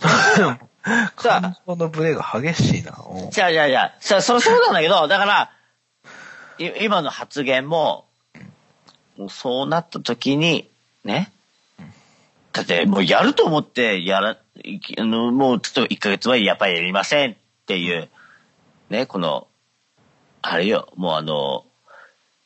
[1.16, 2.94] 感情のブレが激しいな。
[2.96, 5.50] おうじゃあじゃあじゃあ、そ、そ、そうなんだけど、だから、
[6.58, 8.06] い今の発言も、
[9.16, 10.70] もうそうなった時に、
[11.02, 11.32] ね。
[12.52, 17.36] だって、もうやると思って、やら、あの、もうちょっと1ヶ月前やっぱりやりませんっ
[17.66, 18.08] ていう、
[18.88, 19.46] ね、この、
[20.42, 21.64] あれよ、もうあの、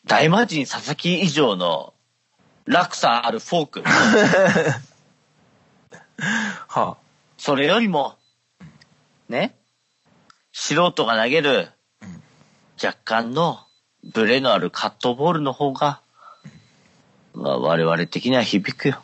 [0.07, 1.95] 大魔神佐々木以上の
[2.67, 3.83] 落差あるフォーク。
[6.69, 6.97] は
[7.39, 8.17] それよりも、
[9.29, 9.57] ね、
[10.53, 11.71] 素人が投げる
[12.03, 12.23] うん
[12.83, 13.61] 若干の
[14.13, 16.01] ブレのあるカットボールの方が、
[17.33, 19.03] まあ、我々的には響くよ。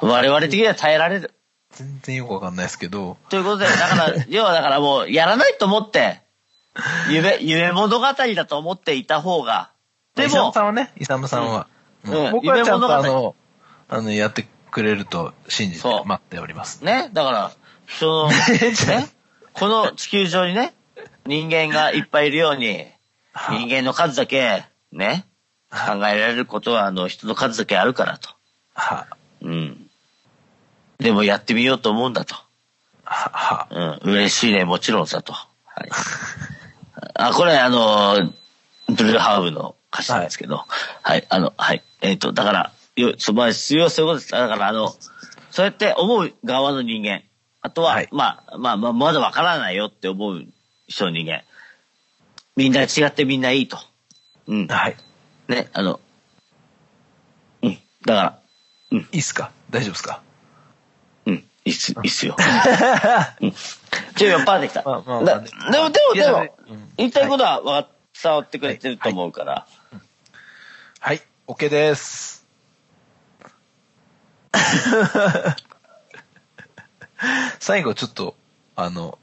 [0.00, 1.32] 我々的には耐えられる。
[1.72, 6.22] あ、全然よくわかんないですけど、ということで、だから、要はだからもう、やらないと思って、
[7.10, 9.70] 夢、夢物語だと思っていた方が、
[10.14, 11.66] でイサムもさんはね、イサムさんは。
[12.04, 12.12] うん。
[12.12, 12.26] うん。
[12.26, 13.34] うん僕はちゃんとあ夢物の、
[13.88, 16.84] あの、やってくれると信じて待っております。
[16.84, 17.52] ね、だから、
[17.88, 19.08] その、 ね、
[19.52, 20.74] この地球上にね、
[21.24, 22.86] 人間がいっぱいいるように、
[23.32, 25.26] は人間の数だけ、ね、
[25.70, 28.30] 考えられることは、あの、人の数だけあるからと。
[28.74, 29.06] は、
[29.46, 29.90] うん。
[30.98, 32.34] でもやってみようと思うんだと。
[33.04, 34.12] は、は、うん。
[34.12, 35.32] 嬉しいね、もちろんさと。
[35.32, 35.48] は
[35.84, 35.90] い。
[37.14, 38.32] あ、これ、あの、
[38.88, 40.64] ブルーハーブの歌詞なんですけど、
[41.02, 41.82] はい、あの、はい。
[42.00, 44.32] えっ、と、だから、よ、そ、まあ、必要そういうことです。
[44.32, 44.94] だから、あの、
[45.50, 47.22] そうやって思う側の人間。
[47.62, 50.44] あとは、はいまあ、まあ、まあ、まだわからないよって思う
[50.88, 51.42] 人の人間。
[52.56, 53.78] みんな違ってみんないいと。
[54.46, 54.66] うん。
[54.66, 54.96] はい。
[55.48, 56.00] ね、あの、
[57.62, 57.78] うん。
[58.04, 58.38] だから、
[58.92, 59.50] いいっすか？
[59.70, 60.22] 大丈夫っすか？
[61.26, 62.36] うん、いいっす、いいっすよ。
[63.40, 63.52] うん。
[64.16, 64.82] ちょ、酔っ払ってきた。
[64.84, 67.88] まあまあまあだででも、でも、でもうん、言いたいことは
[68.22, 69.66] 伝わってくれてると思うから。
[71.00, 72.46] はい、OK です。
[77.60, 78.36] 最後ちょっと、
[78.76, 79.18] あの、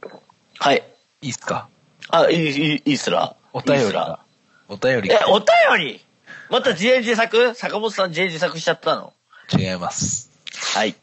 [0.59, 0.83] はい。
[1.21, 1.69] いいっすか？
[2.09, 3.35] あ、いい、いい、いいっすら？
[3.53, 4.19] お便りが。
[4.67, 5.47] お便りえが、お便
[5.79, 6.05] り？
[6.49, 7.55] また自演自作？
[7.55, 9.13] 坂本さん自演自作しちゃったの？
[9.57, 10.31] 違います。
[10.75, 10.95] はい。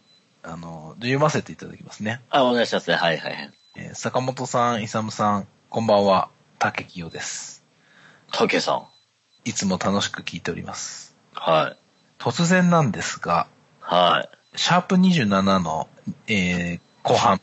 [0.43, 2.21] あの、読ませていただきますね。
[2.31, 2.97] あ、お願いしますね。
[2.97, 3.51] はいはいはい。
[3.77, 6.29] えー坂本さん、イサムさん、こんばんは、
[6.59, 7.63] 竹清です。
[8.33, 8.87] 竹さん。
[9.45, 11.15] いつも楽しく聞いております。
[11.35, 11.77] はい。
[12.19, 13.47] 突然なんですが、
[13.81, 14.59] はい。
[14.59, 15.89] シャープ27の、
[16.27, 17.41] えー、後半、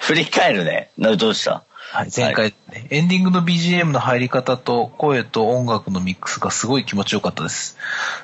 [0.00, 0.90] 振り返るね。
[0.98, 1.64] な、どうした？
[1.94, 7.76] はい、前回、ねエンディングの BGM の入り方と声と音楽のミックスがすごい気持ちよかったです。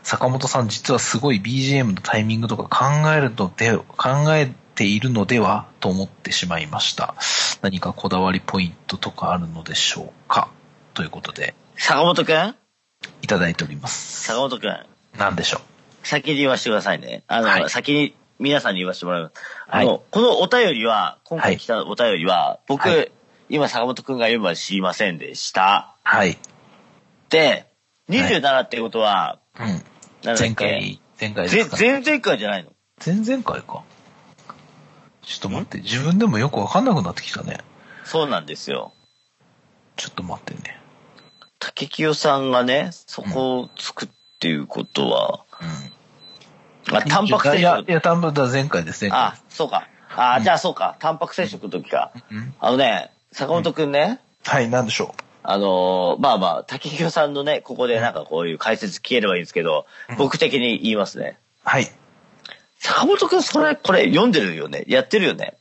[0.03, 7.15] 坂本さん実はすごい BGM のタイミングとか考えるので、考えているのではと思ってしまいました。
[7.61, 10.49] 何かこだわりポイントとかあるのでしょうか？
[10.95, 12.55] ということで、坂本くん？
[13.21, 14.23] いただいております。
[14.29, 14.87] 坂本くん。
[15.19, 15.61] なんでしょ
[16.03, 17.23] 先に言わせてくださいね。
[17.27, 19.35] あの、はい先に皆さんに言わせてもらいます。
[19.69, 23.13] はいあの、このお便りは、今回来たお便りは、僕、はい
[23.49, 25.97] 今坂本くんが読むまで知りませんでした。
[26.05, 26.39] うはい。
[27.31, 27.67] で、
[28.09, 29.67] 27ってことは、うん。
[30.25, 32.71] なん前回、前回ぜですか、前々回じゃないの？
[33.05, 33.83] 前々回か。
[35.23, 37.59] ちょっと待って、自分でもよくわかんなくなってきたね。
[38.05, 38.93] そうなんですよ。
[39.97, 40.81] ちょっと待ってね。
[41.59, 44.09] 竹清さんがね、そこをつくっ
[44.41, 45.45] ていうことは、
[46.89, 46.97] うん。
[46.97, 47.59] あ、タンパク接触。
[47.59, 49.87] いやいや、タンパクだ、前回です、前回あ、そうか。
[50.17, 50.97] あ、じゃあそうか。
[51.01, 52.13] タンパク接触の時か。
[52.31, 52.55] うん。
[52.59, 59.87] あのね、坂本くんね、はい、なんでしょあのーまあまあ、竹清さんのね、ここでなんかこういう解説聞ければいいんですけど、
[60.19, 61.39] 僕的に言いますね。
[61.65, 61.69] う。
[61.69, 61.87] はい。
[62.81, 64.85] 坂本くん、それ、これ読んでるよね？
[64.89, 65.57] やってるよね？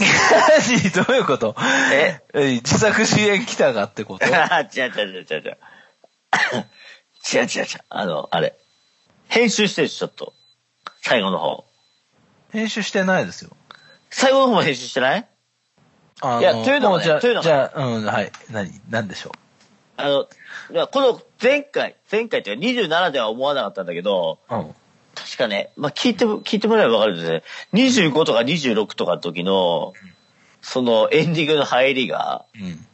[1.06, 1.54] どういうこと？
[1.92, 2.20] え？
[2.34, 4.24] え自作自演来たがってこと？
[4.26, 5.58] 違 う違う違う違う違う。
[7.32, 7.66] 違う違う違う。
[7.88, 8.56] あの、あれ。
[9.28, 10.32] 編集してるでしょちょっと。
[11.02, 11.64] 最後の方。
[12.52, 13.50] 編集してないですよ。
[14.10, 15.28] 最後の方も編集してない？
[16.40, 18.32] いやというのもねもじゃあというのもじゃあ、うん、はい。
[18.50, 19.32] 何、なんでしょ
[19.96, 20.26] あの、
[20.88, 24.54] この前回、前回っていうか27では思わなかったんだけど、う。
[24.54, 24.74] うん。
[25.14, 27.42] 確かね、まあ、聞いても、聞いてもらえばわかるんですね。
[27.74, 29.92] 25とか26とかの時の、
[30.62, 32.86] そのエンディングの入りが、うん。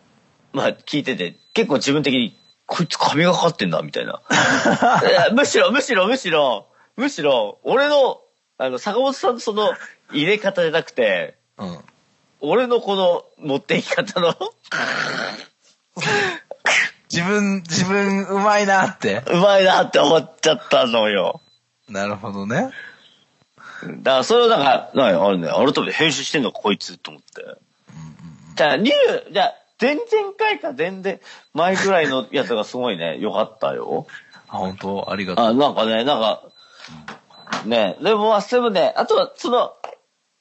[0.52, 4.22] まあ、聞いてて、結構自分的に、こいつ髪がかかってんだ、みたいな。
[5.32, 6.66] むしろ、むしろ、むしろ、
[6.96, 8.20] むしろ、俺の、
[8.58, 9.74] あの、坂本さんのその、
[10.12, 11.84] 入れ方じゃなくて、うん。
[12.48, 14.34] 俺のこの、持っていき方の、
[17.10, 19.22] 自分、自分、うまいなって。
[19.26, 21.40] うまいなって思っちゃったのよ。
[21.88, 22.70] なるほどね。
[23.82, 27.60] だから、それをなんか、なんかあれね、改めて編集してんのか、こいつ、と思って。
[28.54, 30.06] じゃあ、20、じゃあ、前々
[30.38, 31.20] 回か全然
[31.52, 34.06] 前ぐらいのやつがすごいね、 良かったよ。
[34.48, 35.10] あ、本当？
[35.10, 35.46] ありがとう。
[35.46, 36.42] あ、なんかね、なんか、
[37.64, 39.72] ね、でも、まあ、でもね、あとは、その、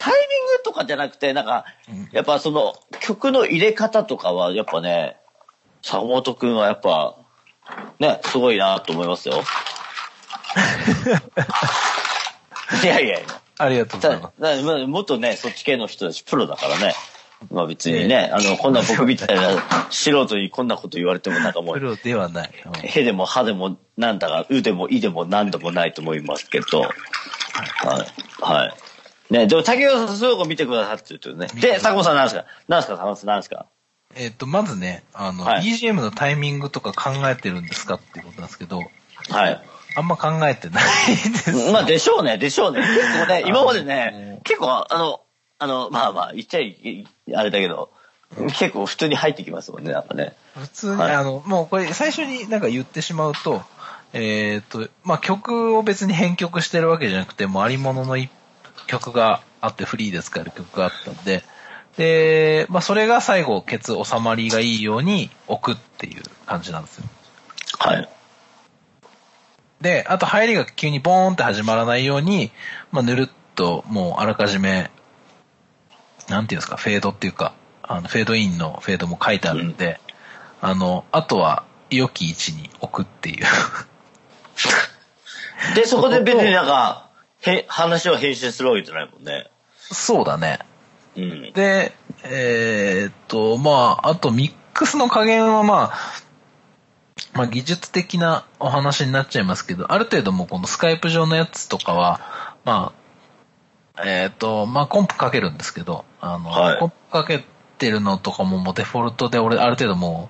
[0.06, 5.18] タイミングとかじゃなくて、なんかうん、やっぱその、曲の入れ方とかは、やっぱね、
[5.82, 7.18] 坂本くんはやっぱ、
[7.98, 9.42] ね、すごいなと思いますよ。
[12.84, 13.28] いやいやいや。
[13.58, 14.32] ありがとうございだ
[14.64, 14.86] ます。
[14.86, 16.94] もっとね、そっち系の人たちプロだからね。
[17.50, 22.52] まあ別にね、あの、こんな僕みたいな素人にこんなこと言われてもなんかもう、プロではない。
[22.64, 26.92] うんへでも歯でもなんだか、うでもいでもなんでもないと思いますけど、はい。
[28.42, 28.74] はい。
[29.30, 31.48] ね、でも竹内さん、そういう見てくださってるとね。
[31.56, 32.46] で、坂本さんなんですか？
[32.68, 32.96] なんですか？
[32.96, 33.66] 坂本さんなんですか？
[34.16, 38.80] えっと、まずね、あの、はい BGM のタイミングとか考えてるんですかっていうことなんですけど、
[39.30, 39.62] はい。
[39.98, 41.72] あんま考えてないです。
[41.72, 42.82] まあ、でしょうね、でしょうね。
[42.82, 45.22] 結構ね、今までねうん、結構、あの、
[45.58, 47.90] あの、まあまあ、言っちゃい、あれだけど、
[48.60, 50.36] 結構普通に入ってきますもんね、なんかね。
[50.56, 53.64] 普通に、はいあの、もうこれ最初になんか言ってしまうと、
[54.14, 58.30] えっ、と、まあ、曲を別に編曲してるわけじゃなくて、もうありものの一
[58.88, 61.44] 曲があってフリーで使える曲があったんで、
[61.98, 67.06] で、まあ、それが最後、ケツ収まりがいいように置くっていう感じなんですよ。
[67.80, 68.10] はい。
[69.82, 72.52] で、あと入りが急にボーンって始まらないように、
[72.92, 74.92] まあ、ぬるっともうあらかじめ、
[76.28, 80.00] なんていうんですか、フェードっていうか、あの、フェードインのフェードも書いてあるんで、
[80.62, 83.46] あの、あとは良き位置に置くっていう。
[85.76, 87.05] で、そこで別になんか、
[87.48, 89.50] へ、話を編集するわけじゃないもんね。
[89.78, 90.60] そうだね。
[91.16, 91.54] うん。
[91.54, 91.94] で、
[92.24, 96.26] えーっと、まあ、あとミックスの加減はまあ、
[97.34, 102.94] まあ技術的なお話になっちゃいますけど、ある程度もうこのスカイプ上のやつとかは、ま
[103.96, 107.46] あ、えーっと、まあコンプかけるんですけど、あの、はいコンプかけ
[107.78, 110.30] てるのとかももうデフォルトで俺ある程度も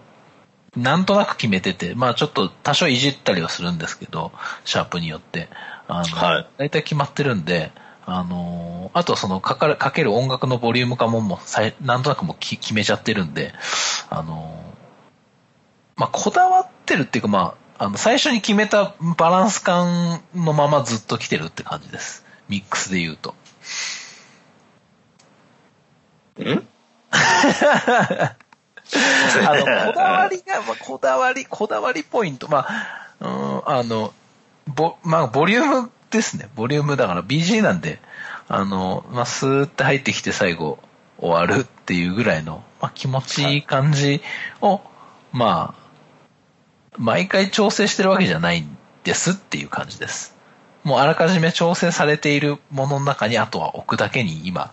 [0.76, 4.32] う、なんとなく決めてて、まあちょっと多少いじったりはするんですけど、
[4.66, 5.49] シャープによって。
[5.88, 7.71] あの、はい大体決まってるんで、
[8.05, 13.53] あのーあとそのかかる、かける音楽のボリューム化ももうなんとなくもうき決めちゃってるんで、
[14.09, 22.25] あのーまあ、こだわってるっていうかまあ、あの、最初に決めたバランス感のままずっと来てるって感じです。
[22.47, 23.36] ミックスで言うと。
[26.39, 26.65] ん？
[27.11, 28.36] あ
[29.55, 34.13] の、こだわりが、まあ、こだわり、こだわりポイント、まあ、うん、あの、
[34.68, 36.49] ボ、まあ、ボリュームですね。
[36.55, 37.99] ボリュームだから BG なんで、
[38.47, 40.80] あの、まあ、スーって入ってきて最後
[41.18, 44.22] 終わるっていうぐらいの、まあ、気持ちいい感じ
[44.61, 44.82] を、
[45.32, 45.86] まあ、
[46.97, 50.36] 毎回調整してるわけじゃないんですっていう感じです。
[50.84, 54.72] もうあらかじめ調整されているものの中にあとは置くだけに今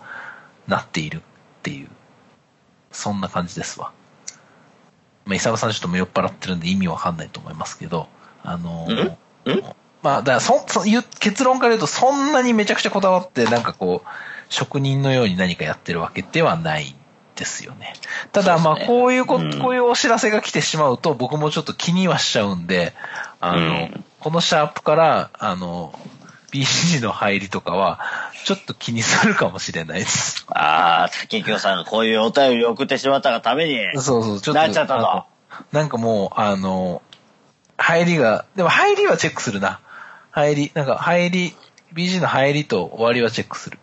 [0.68, 1.20] なっているっ
[1.62, 1.88] ていう、
[2.92, 3.92] そんな感じですわ。
[5.24, 8.08] まあ、イサムさんちょっとも酔っ払ってるんで意味わかんないと思いますけど、
[8.42, 9.16] あのー
[10.02, 10.82] まあ、だからそ、そ
[11.20, 14.08] 結論から言うと、そんなにめちゃくちゃこだわって、なんかこう、
[14.48, 16.94] 職人のように何かやってるわけではないん
[17.36, 17.94] ですよね。
[18.32, 22.94] ただ、まあ、こういうこ、うんこういうお知らせが来てしまうと、僕もちょっと気にはしちゃうんで、
[23.40, 25.92] あの、うんこのシャープから、あの、
[26.52, 27.98] BCG の入りとかは、
[28.44, 30.46] ちょっと気にするかもしれないです。
[30.48, 34.60] ああ、竹京さんがこういうお便りを送ってしまったがために、そうそう、ちょっと。
[34.60, 35.26] なっちゃったの
[35.72, 37.02] なんかもう、あの、
[37.76, 39.80] 入りが、でも入りはチェックするな。
[40.32, 41.54] 入り、なんか入り、
[41.94, 43.78] BG の入りと終わりはチェックする。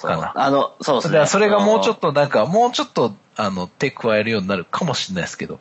[0.00, 0.32] かな。
[0.34, 1.12] あの、そうですね。
[1.12, 5.60] だからそれがもうちょっと、となんか、もうちょっと、あの、手加えるようになるかもしれないですけど。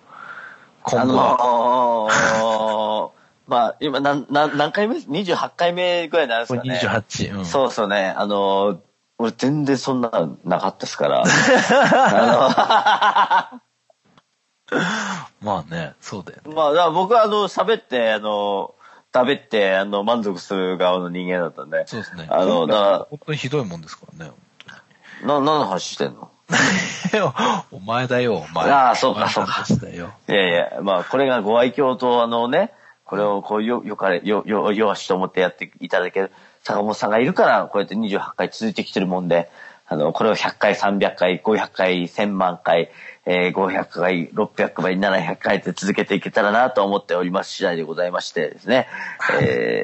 [0.83, 3.11] あ今後は。
[3.47, 6.79] まあ、今、なん、なん何回目 ?28 回目ぐらいになるんですかね。
[7.03, 7.39] 28。
[7.39, 7.45] うん。
[7.45, 8.13] そうですよね。
[8.15, 8.77] あのー
[9.21, 11.23] 俺全然そんなのなかったですから。
[11.27, 13.51] あ
[15.41, 16.53] まあね、そうだよね。
[16.53, 18.75] の、まあ、僕はあの、喋って、あの、
[19.19, 21.85] 食べて、あの、満足する側の人間だったんで。
[21.87, 22.27] そうですね。
[22.29, 24.31] あの、だか本当にひどいもんですからね。
[25.21, 26.31] ら、な、何の話してんの？
[27.71, 28.69] お前だよ、お前。
[28.69, 30.11] ああそうかお前の話だよ。
[30.27, 32.71] いやいや、まあ、これがご愛嬌と、あのね、
[33.03, 36.31] これをこう、よ、よかれ、よ、よ、よしと思ってやっていただける
[36.63, 39.49] 坂本さんがいるから、こうやって28回続いてきてるもんで、
[39.87, 42.91] あの、これを100回、300回、500回、1000万回、
[43.25, 48.87] えー、500回、600回、700回って続けていけたらなと思っております次第でございましてですね。
[49.41, 49.83] え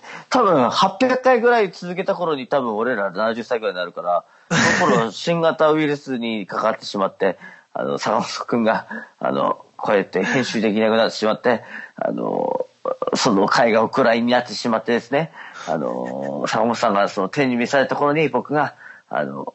[0.00, 7.38] ー、多分800回ぐらい続けた頃に多分俺ら70歳ぐらいになるから、その頃 新型ウイルスにかかってしまって、
[7.72, 8.86] あの、坂本くんが、
[9.18, 11.62] あの、こうやって編集できなくなってしまって、
[11.94, 12.66] あの、
[13.14, 15.32] その会がお蔵入りになってしまってですね、
[15.68, 18.74] あの、坂本さんがその手に召された頃に僕が、
[19.08, 19.54] あの、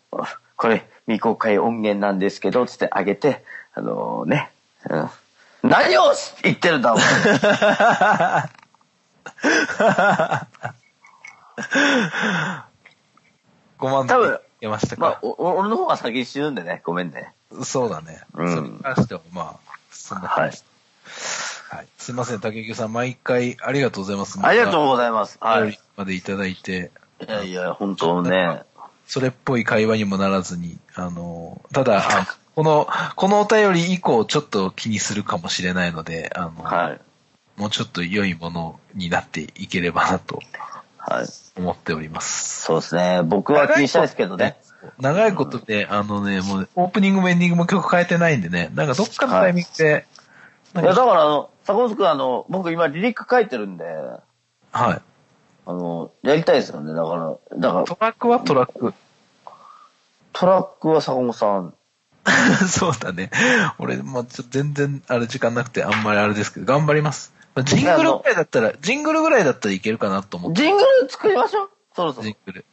[0.56, 3.44] これ未公開音源なんですけど、つってあげて、
[3.74, 4.52] あのね、
[4.90, 5.10] うん。
[5.64, 7.06] 何を言ってるんだ、お前
[13.80, 15.02] 5万多分出ましたか、。
[15.02, 17.34] まあお俺の方が先に死ぬんでね、ごめんね。
[17.64, 18.22] そうだね。
[18.34, 20.64] うんそれに関しては、まあ、そんな話。
[21.70, 21.88] はい。
[21.98, 24.40] すいません、竹内さん、毎回ありがとうございます。
[24.42, 24.88] ありがとうう。
[24.88, 25.38] ございます。
[25.40, 25.80] はい。
[25.96, 26.92] までいただいて、
[27.28, 28.64] いやいや、本当ね。
[29.12, 32.88] それっぽい会話にもならずに、あの、ただ、あこの、
[33.18, 37.60] このお便り以降、ちょっと気にするかもしれないので、あの、はい。
[37.60, 40.40] もうちょっと良いものになっていければなと
[40.98, 41.26] はい。
[41.58, 42.62] 思っております。
[42.62, 43.22] そうですね。
[43.26, 44.56] 僕は気にしたいですけどね。
[44.98, 50.06] 長いことで、あのね、もう、オープニングもエンディングも曲変えてないんでね、なんかどっかのタイミングで、
[50.74, 53.84] なんいや、かだからあの、坂本くんあの、僕今リリック書いてるんで、
[54.72, 55.02] はい。
[55.66, 56.94] あの、やりたいですよね。
[56.94, 58.94] だから、だから、トラックはトラック。
[60.34, 61.74] トラックは坂本さん。
[62.70, 63.32] そうだね。
[63.80, 67.34] 俺、まあ、ちょっと全然、あれ時間なくて、あんまりあれですけど、頑張ります。
[67.56, 71.70] まあジングルぐらいだったら、ジングルぐらいだったらいけるかなと思って、ジングル作りましょう。
[71.96, 72.36] そろそろジン。
[72.46, 72.66] グル。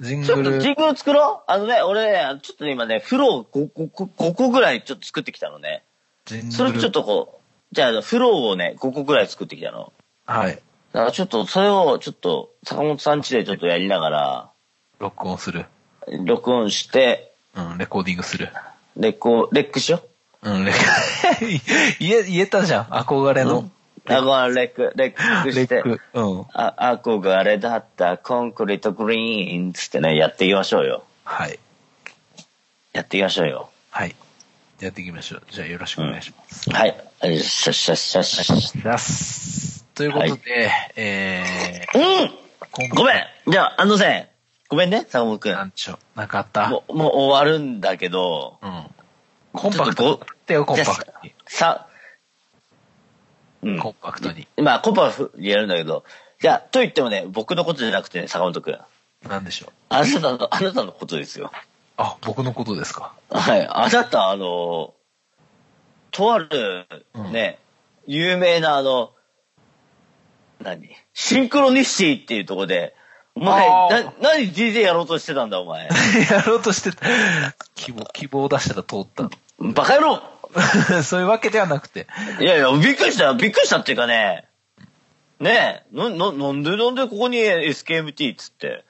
[0.00, 0.48] ジンちょグル。
[0.48, 5.84] っとジングル作ろうあのね、俺ね、ちょっとね今ね、フロー 5, 個5個ぐらいちょっと作ってきたのね。
[6.26, 6.52] ジングル。
[6.52, 9.92] それちょっとこう、じゃあ、フローをね、5個ぐらい作ってきたの。
[10.26, 10.60] はい。
[10.94, 14.50] だからちょっと、それをちょっと、坂本さん家でちょっとやりながら、
[15.00, 15.66] 録音する。
[16.24, 18.48] 録音して、うん、レコーディングする。
[18.96, 20.02] レコ、レックしよ
[20.42, 20.72] うん、レ
[21.98, 22.84] 言え、 言えたじゃん。
[22.84, 23.44] 憧れう。
[23.44, 23.70] の。
[24.06, 25.82] あ、ごめん、レック、レックして。
[25.82, 26.46] うん。
[26.52, 31.02] あ、憧れだったコンクリートグリーンつってね、やっていきましょうよ。
[31.24, 31.58] はい。
[32.92, 33.68] やっていきましょうよ。
[33.90, 34.14] はい。
[34.78, 35.42] やっていきましょう。
[35.50, 36.70] じゃあよろしくお願いします。
[36.70, 36.96] はい。
[37.20, 39.73] あよっしゃっしゃっしゃっしゃっし。
[39.94, 41.98] ということで、えゃ。
[41.98, 42.30] うん
[42.90, 44.28] ごめんじゃあ、あのせ
[44.68, 45.52] ごめんね、坂本くん。
[45.52, 46.68] なんちょ、なかった。
[46.68, 48.86] もう、もう終わるんだけど、うん。
[49.52, 51.32] コンパクトってよ、コンパクトに。
[51.46, 51.86] さ、
[53.62, 53.78] うん。
[53.78, 54.48] コンパクトに。
[54.56, 56.02] まあ、コンパクトにやるんだけど、
[56.40, 58.78] じゃあ、と言ってもね、僕のことじゃなくてね、坂本くん。
[59.28, 59.72] なんでしょう。
[59.90, 61.52] あなたの、あなたのことですよ。
[61.96, 63.14] あ、僕のことですか。
[63.30, 63.66] はい。
[63.70, 64.92] あなた、あの、
[66.10, 66.86] とある、
[67.30, 67.58] ね、
[68.06, 69.13] 有名なあの、
[70.64, 70.90] 何？
[71.12, 72.94] シンクロニシティっていうところで、
[73.36, 75.86] お前、な、何 DJ やろうとしてたんだ、お前？
[76.30, 77.06] やろうとしてた。
[77.74, 79.30] 希望、希望を出したら通った。
[79.58, 80.22] バカ野郎
[81.02, 82.06] そういうわけではなくて。
[82.40, 84.46] いやいや、びっくりしたよびっくりしたっていうかね。
[85.40, 88.84] ねえ、な、な、なんで、なんでここに SKMT っつって。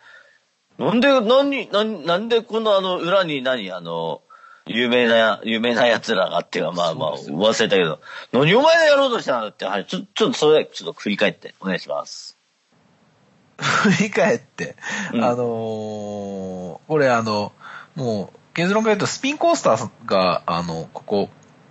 [0.78, 4.20] なんで、何、なん、なんでこのあの、裏に何、あの、
[4.66, 8.00] 有名な、有名な奴らがっていうか、まあまあ、忘れたけど、
[8.32, 12.38] 何お前がやろうとしたんだって、はい、ちょ、ちょっとそれ、ちょっと振り返って、お願いします。
[13.58, 14.76] 振り返って、
[15.12, 17.52] うんあのーこれあの、
[17.94, 21.28] もう、結論から言うと、スピンコースターが、あの、ここ、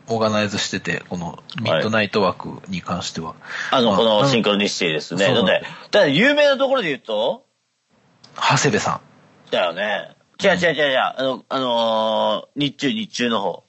[0.08, 3.36] オーガナイズしてて、このミッドナイトワークに関しては、
[3.72, 5.34] あの、あこのうんシンクロニシティですね。
[5.34, 7.46] だって、だ有名なところで言うと、
[8.36, 9.00] 長谷部さ
[9.50, 9.52] ん。
[9.52, 10.16] だよね。
[10.44, 13.64] 違う違う違う違う、あの、あのー日中、日中の方。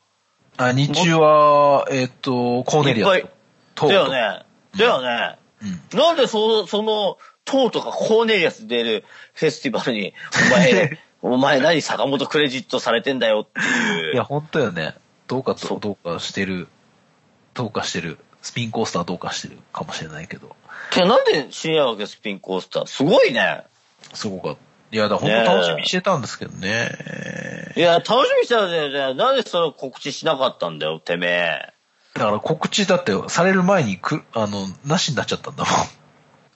[0.57, 3.31] あ、日中は、えっ、と、コーネリアいっぱい
[3.75, 4.45] と、だよね。
[4.77, 5.39] だよね。
[5.93, 5.99] うん。
[5.99, 10.15] なんでそ、その、トーとかコーネリアス出るフェスティバルに、
[10.49, 14.15] お前、 お前何坂本クレジットされてんだよっていう。
[14.15, 14.95] いや、本当よね。
[15.27, 16.69] どうかと、どうかしてる、
[17.55, 20.55] どうかしてる、スピンコースターどうかしてるかもしれないけど、
[20.91, 22.87] けどなんで深夜枠スピンコースター？
[22.87, 23.65] すごいね。
[24.13, 24.64] すごかった。
[24.91, 27.73] いや、だ本当楽しみにしてたんですけどね。
[27.77, 29.15] いや、楽しみにしてたんだよね。
[29.15, 31.73] なんでそれ告知しなかったんだよ、てめえ。
[32.15, 35.75] だから告知だってされる前にく、あの、なしになっちゃったんだもん。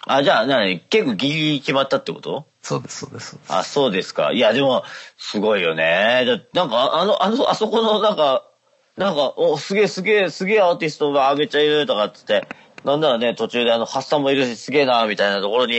[0.06, 2.46] あ、じゃあ、なに、結構ギリギリ決まったってこと？
[2.62, 3.30] そうです、そうです。
[3.30, 4.32] そうですあ、そうですか。
[4.32, 4.84] いや、でも、
[5.16, 6.24] すごいよね。
[6.24, 8.44] だなんか、あの、あの、あそこの、なんか、
[8.96, 12.46] なんか、お、すげえすげえすげえアーティストがめっちゃいるとかっつって、
[12.84, 15.74] なんならね、途中であの、ハッサンもいるし、すげえな、みたいなところに、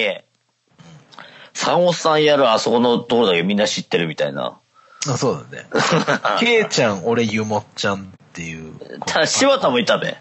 [1.59, 4.57] 坂本さんやるあそこのところだけみんな知ってるみたいな。
[5.09, 5.67] あそうだね。
[6.39, 8.79] ケイちゃん、俺、ゆもっちゃんっていう。
[9.05, 10.17] ただ、柴田もいたべ。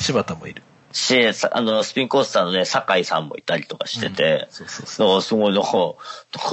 [0.00, 0.62] 柴田もいる。
[0.90, 5.08] し、さあの、スピンコースターのね、酒井さんもいたりとかしてて、そうそうそう。
[5.08, 6.00] なんかすごい、なんか、こ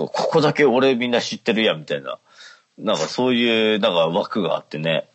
[0.07, 2.19] こだけ俺みんな知ってるやん、みたいな。
[2.77, 5.07] なんかそういう、なんか枠があってね。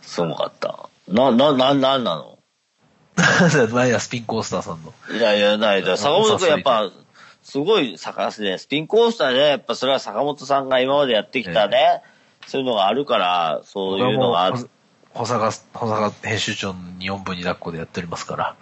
[0.00, 0.88] すごかった。
[1.08, 2.38] な、な、な、なんなの？
[3.72, 4.92] 前はスピンコースターさんの。
[5.16, 5.96] いやいや、ないだ。
[5.96, 6.90] 坂本君やっおぱ、
[7.44, 8.58] すごい探すね。
[8.58, 12.02] スピンコースターで、やっぱそれは坂本さんが今までやってきたね、
[12.46, 14.68] そういうのがあるから、そういうのがある。
[15.10, 18.56] 保坂、保坂編集長に4分に抱っこでやっておりますから。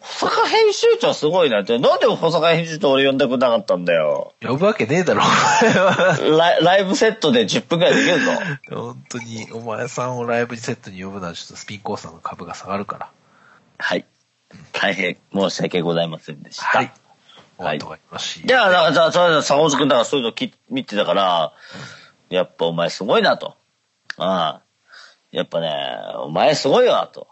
[0.00, 1.78] 保坂編集長すごいなって。
[1.80, 4.34] なんで保坂編集長俺呼んでくれなかったんだよ。
[4.40, 6.18] 呼ぶわけねえだろ、お前は。
[6.38, 8.30] ライライブセットで10分くらいできるぞ。
[8.70, 13.10] 本当に、お前さんをライブセットに呼ぶのはちょっとスピンコースターの株が下がるから。
[13.78, 14.04] はい。
[14.72, 16.64] 大変申し訳ございませんでした。
[16.64, 16.92] はい。
[17.58, 18.46] お後がよろしい。
[18.46, 21.52] じゃあ、だから、坂本くんだからそういうのき見てたから、
[22.28, 23.56] やっぱお前すごいなと。
[24.16, 24.62] ああ。
[25.30, 25.72] やっぱね、
[26.16, 27.26] お前すごいわと。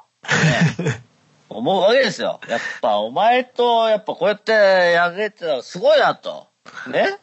[0.83, 1.03] ね
[1.51, 2.41] 思うわけですよ。
[2.49, 6.47] やっぱお前と、やっぱこうやってやれてたらすごいなと。
[6.87, 7.19] ね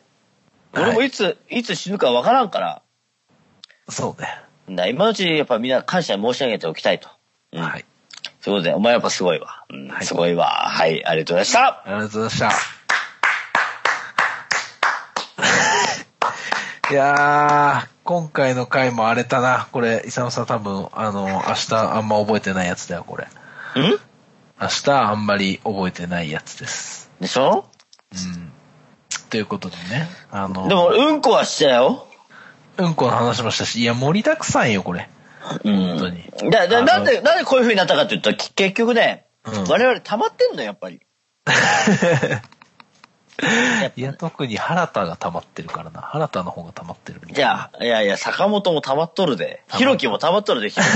[0.74, 2.82] 俺もいつ、いつ死ぬかわからんから。
[3.90, 4.28] そうね。
[4.68, 7.10] な今のうちにやっぱみんな感謝申し上げておきたいと。
[7.54, 7.62] うん。
[7.62, 7.86] はい。
[8.42, 9.66] そういうことで、お前やっぱすごいわ。
[9.70, 10.48] うんはいすごいわ。
[10.48, 11.84] はい、ありがとうございました。
[11.84, 12.77] ありがとうございました。
[16.90, 19.68] いやー、今回の回も荒れたな。
[19.72, 23.26] これ、イサムさん多分、あの、明日あんま覚えてないやつだよ、これ。
[23.26, 23.28] ん？
[24.60, 27.12] 明日あんまり覚えてないやつです。
[27.20, 27.66] でしょ？
[28.14, 28.52] うん。
[29.30, 32.08] ということでね、あの、でも、うんこはしたよ。
[32.78, 35.10] うんこの話もしたし、いや、盛りだくさんよ、これ。
[35.66, 35.76] うん。
[35.76, 41.02] 本当にだ、だ、なんで、なんでこういう風になったかって言ったら、き結局ね、うん我々溜まってんの、やっぱり。
[43.96, 46.02] いや、特に原田が溜まってるからな。
[46.02, 49.62] 原田の方が溜まってるみたいじゃあ、いやいや、坂本も溜まっとるで。
[49.70, 50.86] ひろきも溜まっとるで、ひろ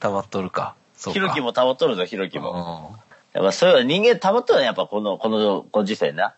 [0.00, 0.74] 溜まっとるか。
[0.98, 2.98] ひろきも溜まっとるぞ、ひろきも。
[3.34, 6.28] うやっぱそういうの人間溜まっとるね、やっぱこの、このご時世な。
[6.28, 6.32] ん。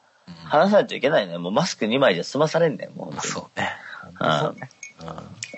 [0.44, 1.38] 話さないといけないね。
[1.38, 3.32] もうマスク2枚じゃ済まされんねん、もう本当に。
[3.32, 3.72] そうね。
[4.20, 4.70] うんそうね。
[5.00, 5.06] うん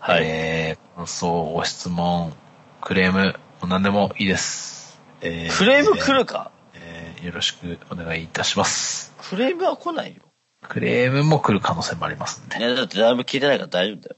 [0.00, 0.24] はい。
[0.24, 2.32] えー、感想、ご質問、
[2.80, 3.36] クレーム、
[3.66, 4.98] 何でもいいです。
[5.20, 6.50] えクレーム来るか？
[6.74, 9.11] えーよろしくお願いいたします。
[9.28, 10.22] クレームは来ないよ。
[10.68, 12.58] クレームも来る可能性もありますんで。
[12.58, 14.16] いや、だってだいぶ聞いてないから大丈夫だよ。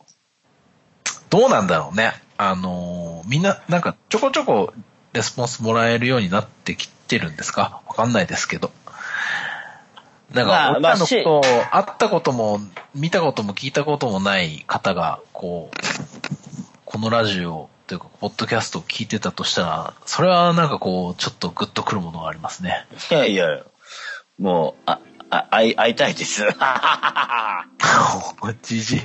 [1.31, 2.13] どうなんだろうね。
[2.37, 4.75] あのーみんな、なんかちょこちょこ
[5.13, 7.81] レスポンスもらえるようになってきてるんですか？
[7.87, 8.71] わかんないですけど。
[10.33, 12.59] なんか、まあ俺らのことを、会ったことも、
[12.95, 15.77] 見たことも聞いたこともない方が、こう、
[16.85, 22.87] このラジオというか、ポッドキャストを聞いてたとしたら、それはなんかこう、ちょっとグッとくるものがありますね。
[23.11, 23.47] いやいや、
[24.39, 25.01] もう、あ、
[25.31, 26.43] あ、会い、会いたいです。
[28.63, 28.99] じじい。
[28.99, 29.03] い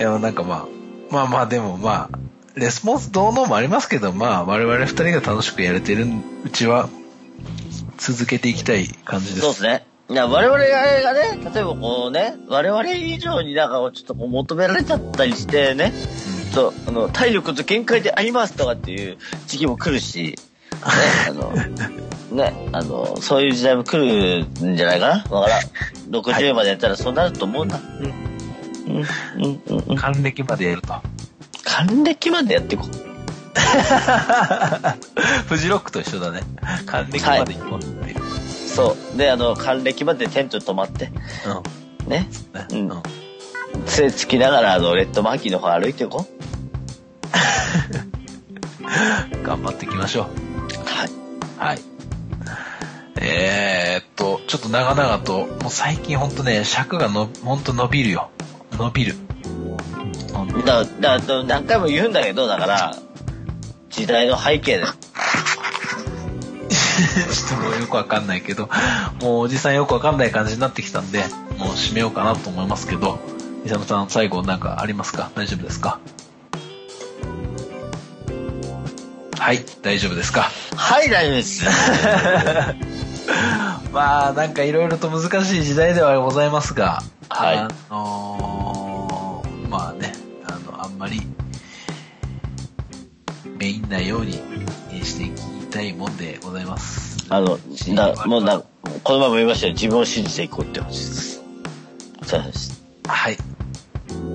[0.00, 0.66] や、なんかまあ、
[1.10, 2.18] まあまあでもまあ、
[2.54, 6.06] レスポンスどうのもありますけど、まあ我々二人が楽しくやれてる
[6.44, 6.88] うちは、
[7.98, 9.40] 続けていきたい感じです。
[9.40, 9.86] そうですね。
[10.10, 15.92] いや、我々がね、例えばこうね、我々以上になんかちょっとこう求められちゃったりしてね、
[16.52, 19.16] そう、あの、体力と限界で会いますとかっていう
[19.46, 21.52] 時期も来るし、ね、あの、
[22.36, 25.24] ね、あの、そういう時代も来るんじゃないかな？
[25.36, 25.62] わからん。
[26.10, 27.78] 60までやったらそうなると思うんだ。
[27.78, 28.12] うん。
[28.86, 29.00] うん、う
[29.48, 29.96] ん、うん、うん。
[29.96, 30.94] 還暦までやると。
[31.64, 32.90] 還暦までやっていこう。
[35.48, 36.42] フジロックと一緒だね。
[36.86, 38.16] 還暦まで行こうっていう。
[38.74, 39.16] そう。
[39.16, 41.10] で、あの、還暦までテント泊まって、
[42.06, 42.28] ね。
[42.70, 42.78] うん。
[42.80, 43.02] うんうん
[43.86, 46.26] 杖つきながら、あの、レッドマーキーの方歩いていこ
[49.42, 50.43] 頑張っていきましょう。
[51.56, 51.60] う。
[51.60, 51.68] はい。
[51.68, 51.80] はい。
[53.16, 58.30] えー、っと、ちょっと長々と、もう最近ほんとね、尺がの、ほんと伸びるよ。
[58.72, 59.14] 伸びる。
[60.66, 62.96] だ、だ、だ何回も言うんだけど、だから、
[63.90, 64.84] 時代の背景で。
[66.74, 68.68] ちょっともうよくわかんないけど、
[69.22, 71.24] もうおじさんよくわかんない感じになってきたんで、
[71.58, 73.18] もう締めようかなと思いますけど、
[73.64, 75.30] 伊佐野さん最後なんかありますか？
[75.34, 75.98] 大丈夫ですか？
[79.44, 80.48] はい、大丈夫ですか？
[80.74, 81.66] はい、大丈夫です。
[83.92, 90.14] まあ、なんかいろいろと難しい時代ではございますが、はいあのーまあね、
[90.46, 91.20] あの、あんまり、
[93.58, 94.40] メインなように
[95.04, 97.18] していきたいもんでございます。
[97.28, 97.58] あの、
[97.94, 98.62] だ、もうな、
[99.02, 99.74] この前も言いましたよ。
[99.74, 101.42] 自分を信じていこうって話です。
[102.24, 102.82] そうです。
[103.06, 103.36] はい。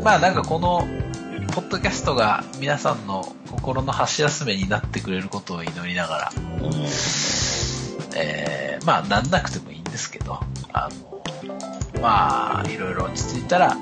[0.03, 0.87] まあなんかこの、
[1.51, 6.73] ポッドキャストが皆さんの心の箸休めになってくれることを祈りながら、うん。
[8.15, 10.39] えー、まあなんなくてもいいんですけど、
[10.71, 13.75] あの、まあいろいろ落ち着いたら、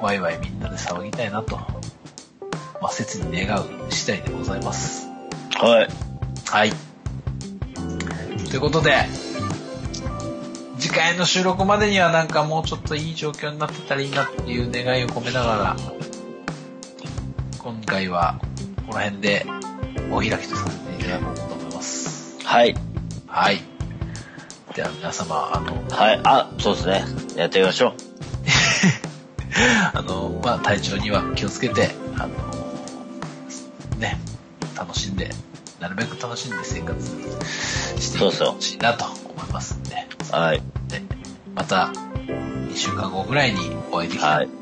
[0.00, 5.08] ワイワイみんなで騒ぎたいなと、まあ切に願う次第でございます。
[5.56, 5.88] はい。
[6.46, 6.72] はい。
[8.48, 9.06] ということで、
[10.78, 15.76] 次回の収録までにはなんかもうちょっといい状況になってたらいいなっていう願いを込めながら、
[17.68, 18.40] 今回は
[18.86, 19.44] この辺で
[20.10, 22.42] お開きとさせていただこうと思います。
[22.42, 22.74] はい。
[23.26, 23.60] はい。
[24.74, 26.20] では皆様、あの、はい。
[26.24, 27.04] あ、そうですね。
[27.36, 27.92] やってみましょう。
[29.92, 32.28] あの、まあ、体調には気をつけて、あの、
[33.98, 34.18] ね、
[34.74, 35.28] 楽しんで、
[35.78, 37.06] なるべく楽しんで生活
[38.00, 40.62] していってほしいなと思いますんで、はい。
[40.88, 41.02] で
[41.54, 41.92] また、
[42.26, 44.46] 2週間後ぐらいにお会いできたらはい。
[44.46, 44.52] と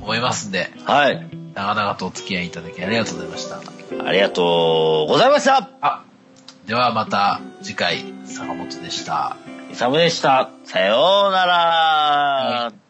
[0.00, 1.45] 思いますんで、はい。
[1.56, 4.06] 長々とお付き合いいただきありがとうございました。
[4.06, 5.70] ありがとうございました。
[5.80, 6.04] あ、
[6.66, 9.38] ではまた次回、坂本でした。
[9.72, 10.50] イサムでした。
[10.64, 11.54] さようなら。
[11.54, 12.85] はい